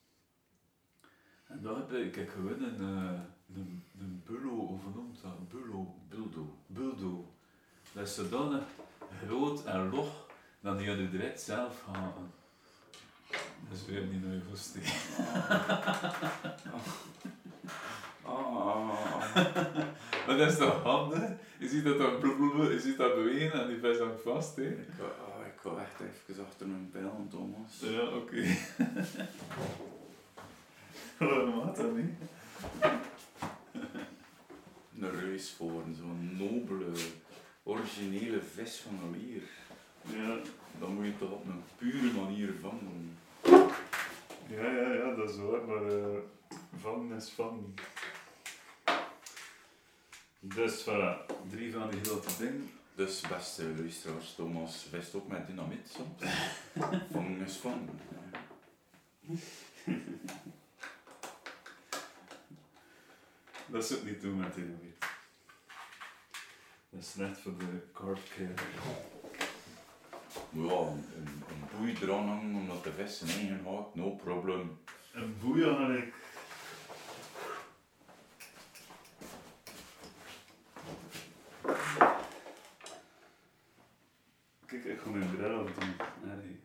[1.46, 3.20] En dan heb ik gewoon een, eh,
[3.56, 5.32] een, een bullo, of hoe noemt dat?
[5.38, 5.96] Een bullo.
[6.10, 6.58] Buldo.
[6.68, 7.34] Buldo.
[7.94, 8.64] Dat is zodanig
[9.26, 10.28] groot en log
[10.60, 12.32] dat die er direct zelf gaan.
[13.70, 14.86] Dat is weer niet naar goesting.
[18.24, 19.89] Ah,
[20.30, 21.30] Maar dat is toch handig?
[21.60, 24.56] Je ziet dat dan je ziet dat bewegen en die vest hangt vast.
[24.56, 24.64] Hè.
[24.64, 27.80] ik, ga, ah, ik ga echt even achter mijn pijl, Thomas.
[27.80, 28.44] Ja, oké.
[31.18, 32.14] Waarom had dat niet?
[35.00, 36.92] Een reus voor, zo'n nobele,
[37.64, 39.44] originele vis van een lier.
[40.04, 40.38] Ja.
[40.80, 43.18] Dan moet je toch op een pure manier vangen.
[44.48, 46.18] Ja, ja, ja, dat is waar, maar uh,
[46.82, 47.74] vangen is vangen.
[50.40, 52.70] Dus voilà, drie van die grote dingen.
[52.96, 56.32] Dus beste luisteraars, Thomas vist ook met dynamiet soms.
[57.12, 57.90] Vangen is vangen.
[63.66, 65.06] Dat is ook niet doen met dynamiet.
[66.90, 68.54] Dat is net voor de carb care.
[70.50, 74.80] Maar ja, een, een, boei eraan hangen omdat de vis zijn eigen houdt, no problem.
[75.14, 76.14] Een boeien had ik.
[84.70, 85.96] Kijk, ik ga mijn bril op doen.
[86.24, 86.60] Nee.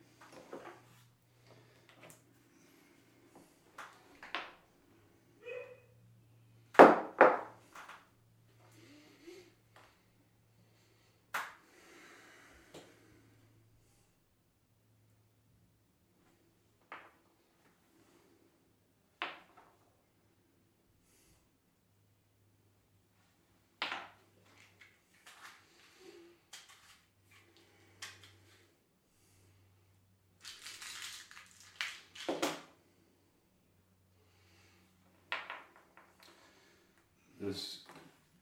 [37.54, 37.84] Dus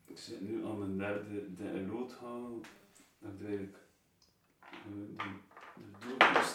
[0.04, 2.60] ik zit nu aan mijn derde de loodhaal.
[3.18, 3.76] Dat ik er eigenlijk
[4.60, 5.14] eh, de,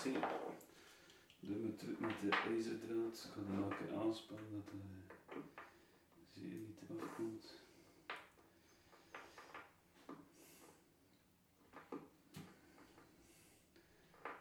[0.04, 0.20] de.
[1.40, 3.24] Doe mijn truc met de ijzerdraad.
[3.26, 4.78] Ik ga dan elke keer aanspannen dat de
[6.34, 7.46] zeer niet afkomt.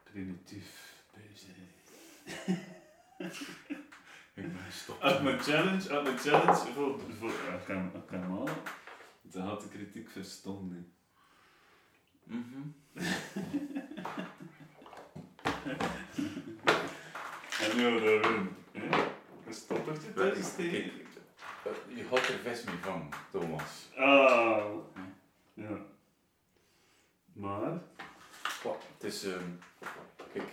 [0.03, 1.57] Primitief bezig.
[4.35, 4.53] Ik
[5.07, 8.55] Als mijn challenge, als mijn challenge voor, voor ik kan, ik kan halen,
[9.23, 10.93] dan had de kritiek verstonden.
[12.25, 12.61] Mhm.
[17.61, 18.49] En nu we dat weer
[19.47, 20.91] een stoppertje Kijk, tussen steken.
[21.65, 23.89] eh, Je had er vis mee vangen, Thomas.
[23.97, 24.75] Ah.
[25.55, 25.77] Ja.
[27.33, 27.73] Maar,
[28.63, 28.83] Wat?
[28.95, 29.51] Het is, ehm,
[30.33, 30.49] kijk,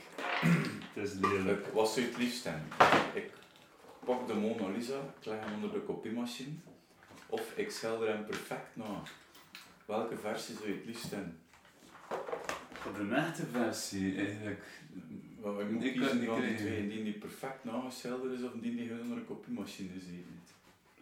[0.93, 1.65] Het is lelijk.
[1.67, 2.67] Ik, wat zou je het liefst hebben?
[3.13, 3.31] Ik
[4.05, 6.53] pak de Mona Lisa, ik leg hem onder de kopiemachine.
[7.29, 9.01] Of ik schilder hem perfect na.
[9.85, 11.37] Welke versie zou je het liefst hebben?
[13.09, 14.63] De echte versie eigenlijk.
[15.39, 16.87] Want we moeten Ik kiezen niet van die twee.
[16.89, 20.51] Die die perfect nageschilderd is of die die onder een kopiemachine zit.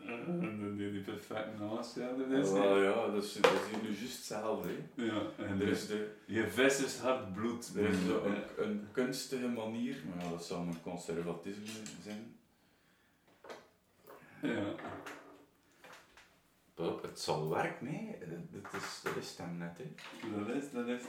[0.07, 2.51] En die die perfect naastelde is.
[2.51, 4.69] Wel ja, dat is, dat is nu juist hetzelfde.
[4.95, 5.03] hè.
[5.03, 7.71] Ja, en Er dus is, de, je vis is hard bloed.
[7.75, 11.65] er is zo een, een kunstige manier, maar ja, dat zou een conservatisme
[12.03, 12.35] zijn.
[14.41, 14.75] Ja.
[16.73, 18.17] Pas op, het zal werken, nee.
[18.51, 19.93] Dat is, dat is hem net, hè.
[20.37, 21.01] Dat is, dat is.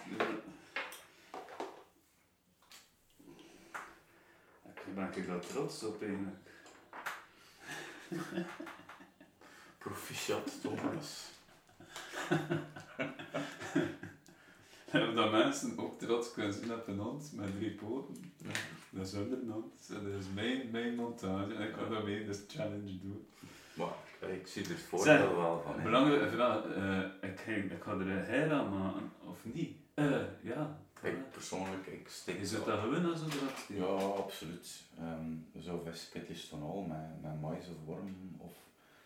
[4.87, 6.37] Ik ben ik wel trots op eigenlijk.
[9.79, 11.31] Proficiat, Thomas.
[14.93, 18.33] Dat mensen ook trots kunnen zijn op een hond met drie poten.
[18.95, 19.13] Dat is
[19.51, 19.89] hond.
[19.89, 21.55] Dat is mijn, mijn montage.
[21.55, 23.27] En ik kan daarmee de challenge doen.
[23.75, 23.89] Maar
[24.31, 25.77] ik zie er Zeg, voordeel wel van.
[25.77, 25.83] hè.
[25.83, 26.65] Belangrijke vraag.
[26.65, 29.77] eh, ik, ging, ik ga er een aan maken, of niet?
[29.95, 30.81] Eh, ja.
[31.03, 34.83] Ik persoonlijk, ik steek Is het dat gewoon als het dat Ja, absoluut.
[34.99, 38.53] Ehm zo vis ik het liefst van al, met, met mais of worm of...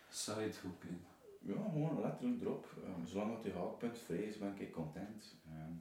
[0.09, 1.01] Sidehook in.
[1.39, 2.65] Ja, gewoon letterlijk erop.
[2.83, 5.35] Ehm, zolang dat die haakpunt vrij is, ben ik content.
[5.45, 5.71] Ehm,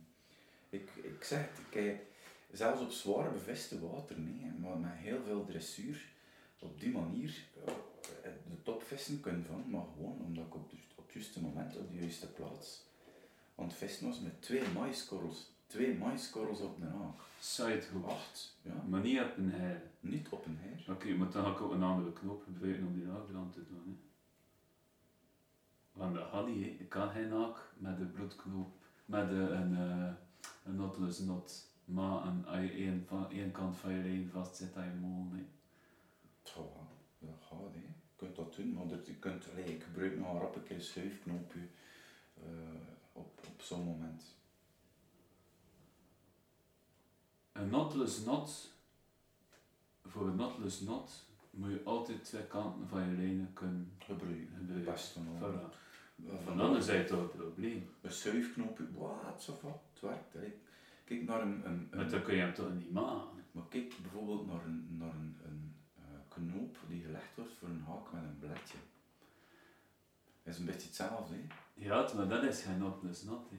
[0.71, 1.41] ik, ik zeg
[1.71, 2.01] heb-
[2.57, 6.05] zelfs op zware beveste water, nee, maar met heel veel dressuur,
[6.59, 11.05] op die manier eh, de topvissen kunnen vangen, maar gewoon omdat ik op, de, op
[11.05, 12.85] het juiste moment, op de juiste plaats,
[13.55, 17.21] want vissen was met twee maiskorrels, twee maiskorrels op een haak.
[17.41, 18.07] Sidehook.
[18.07, 19.83] Acht, ja, Maar niet op een hair.
[20.01, 20.95] niet op een heer.
[20.95, 23.83] Oké, maar dan ga ik ook een andere knop gebruiken om die achterhand te doen.
[23.87, 23.97] Hè.
[25.93, 30.13] Want dat kan geen haak met de bloedknoop, met de, een, eh
[30.65, 30.77] een.
[30.77, 30.91] Maar
[31.95, 35.37] een, als je één, van, één kant van je lijn vastzet aan je.
[35.37, 35.45] Hè.
[36.43, 36.63] Ja,
[37.19, 37.81] dat gaat, hè.
[37.81, 40.77] Je kunt dat doen, maar je kunt, allee, ik gebruik nog een rap een keer
[40.77, 41.61] een schuifknoopje
[42.35, 42.43] eh,
[43.13, 44.25] op, op zo'n moment.
[47.53, 48.71] Een knotless knot,
[50.05, 55.17] voor een knotless knot moet je altijd twee kanten van je lijnen kunnen Gebruiken, best.
[55.19, 55.85] Voilà.
[56.45, 57.91] Van anders is dat een probleem.
[58.01, 60.57] Een schuifknoopje, wat, zo wat, het werkt.
[61.07, 63.45] Kijk naar een, een, Maar dan kun je hem toch niet maken.
[63.53, 67.85] maar kijk bijvoorbeeld naar een, naar een, een eh, knoop die gelegd wordt voor een
[67.87, 68.79] haak met een bledje.
[70.43, 71.41] Dat is een beetje hetzelfde, hè.
[71.75, 73.51] Ja, maar dat is geen knotless knot.
[73.51, 73.57] Hè.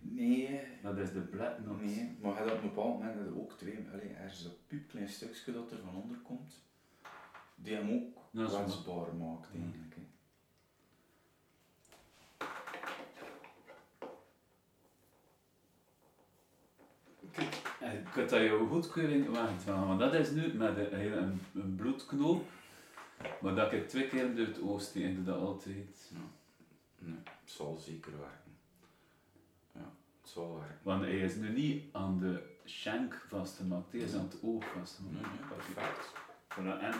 [0.00, 1.80] Nee, Dat is de black knot.
[1.80, 5.08] Nee, maar je hebt op een bepaald moment ook twee, allee, er is dat piepklein
[5.08, 6.62] stukje dat er van onder komt,
[7.54, 9.94] die hem ook Dat is wensbaar maakt eigenlijk.
[9.94, 10.02] hè.
[17.92, 21.40] Eh, Je kunt dat jouw goedkeuring wegdragen, want dat is nu met een, een, een,
[21.54, 22.44] een bloedknoop.
[23.40, 26.10] Maar dat ik twee keer door het oog steek, doe dat altijd.
[26.98, 28.52] Nee, het zal zeker werken.
[29.72, 30.78] Ja, het zal werken.
[30.82, 34.70] Want hij is nu niet aan de shank vastgemaakt, hij is aan het oog Nee,
[34.78, 35.26] vastgemaakt.
[35.26, 36.12] nee, perfect.
[36.52, 36.94] Voilà, En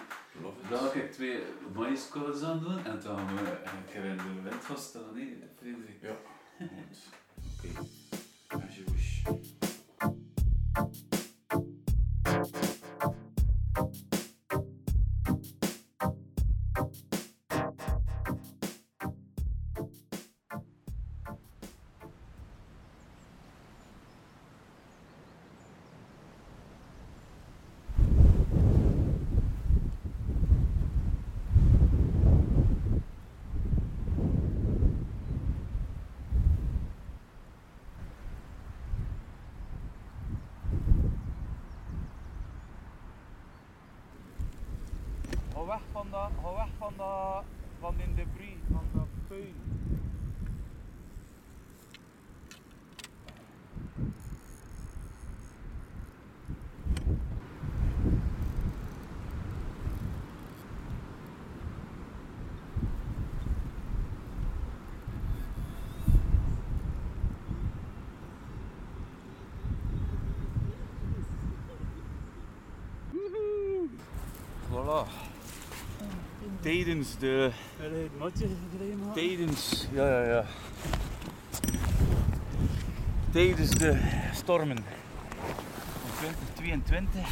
[0.71, 1.43] dan ga ik twee
[1.75, 6.03] maïskorrels aan doen en dan gaan we en ik in de wind vaststellen, hè, Frederik.
[6.03, 6.17] Ja,
[6.59, 6.99] goed.
[7.79, 7.87] Oké,
[76.83, 77.51] Tijdens de?
[79.15, 80.45] Tijdens, ja, ja, ja.
[83.31, 83.99] Tijdens de
[84.33, 87.29] stormen van 2022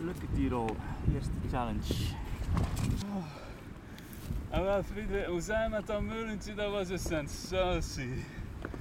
[0.00, 0.76] lukt het hier al.
[1.14, 1.94] Eerste challenge.
[4.50, 8.24] En wel Frederik, hoe zijn met dat meulentje, dat was een sensatie.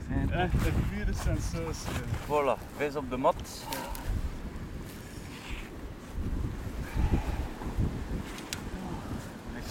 [0.10, 2.04] En Echt een pure sensatie.
[2.26, 3.68] Voilà, vis op de mat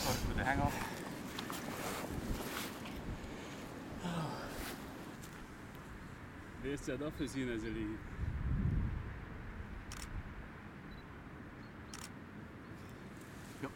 [0.09, 0.71] zorg voor de hengel.
[6.89, 7.97] Deze had afgezien en ze liggen.
[13.61, 13.69] Ja.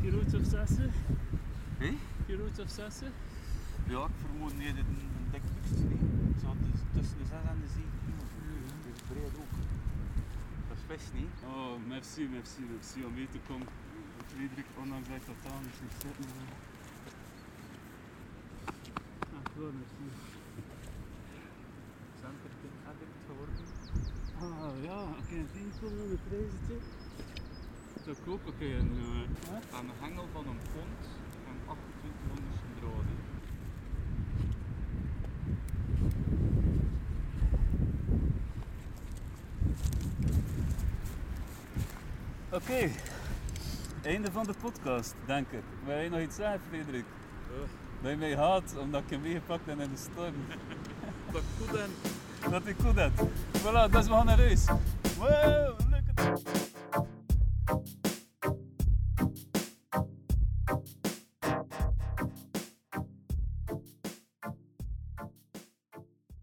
[0.00, 0.92] Kilo's of zessen?
[1.78, 1.96] Hé?
[2.26, 3.12] Kilo's of zessen?
[3.86, 6.40] Ja, ik vermoed niet dat het een, dik toestel is.
[6.40, 8.22] Zo dus tussen de 6 en de 7 kilo.
[8.84, 9.54] Dat is breed ook.
[10.68, 11.44] Dat is vis niet.
[11.44, 13.66] Oh, merci, merci, merci om mee te komen.
[14.30, 16.24] Frederik, ondanks dat ik totaal niet zie zitten.
[19.34, 20.04] Ah, wel, merci.
[22.20, 22.50] Center
[22.90, 23.54] addict geworden.
[24.40, 26.76] Ah ja, heb een team komen met prijzetje.
[28.06, 28.92] Dat koop ik een.
[28.96, 31.02] Uh, Aan de hengel van een pond
[31.48, 33.18] en 2800 draden.
[42.52, 42.90] Oké,
[44.10, 45.62] einde van de podcast, denk ik.
[45.84, 47.04] Wil jij nog iets zeggen, Frederik?
[48.02, 50.34] Dat je mij haat omdat ik je meegepakt heb in de storm.
[51.32, 51.90] Dat goed en
[52.50, 53.10] Dat ik goed heb.
[53.58, 54.64] Voilà, dat is we gaan naar huis.
[55.18, 55.89] Wow,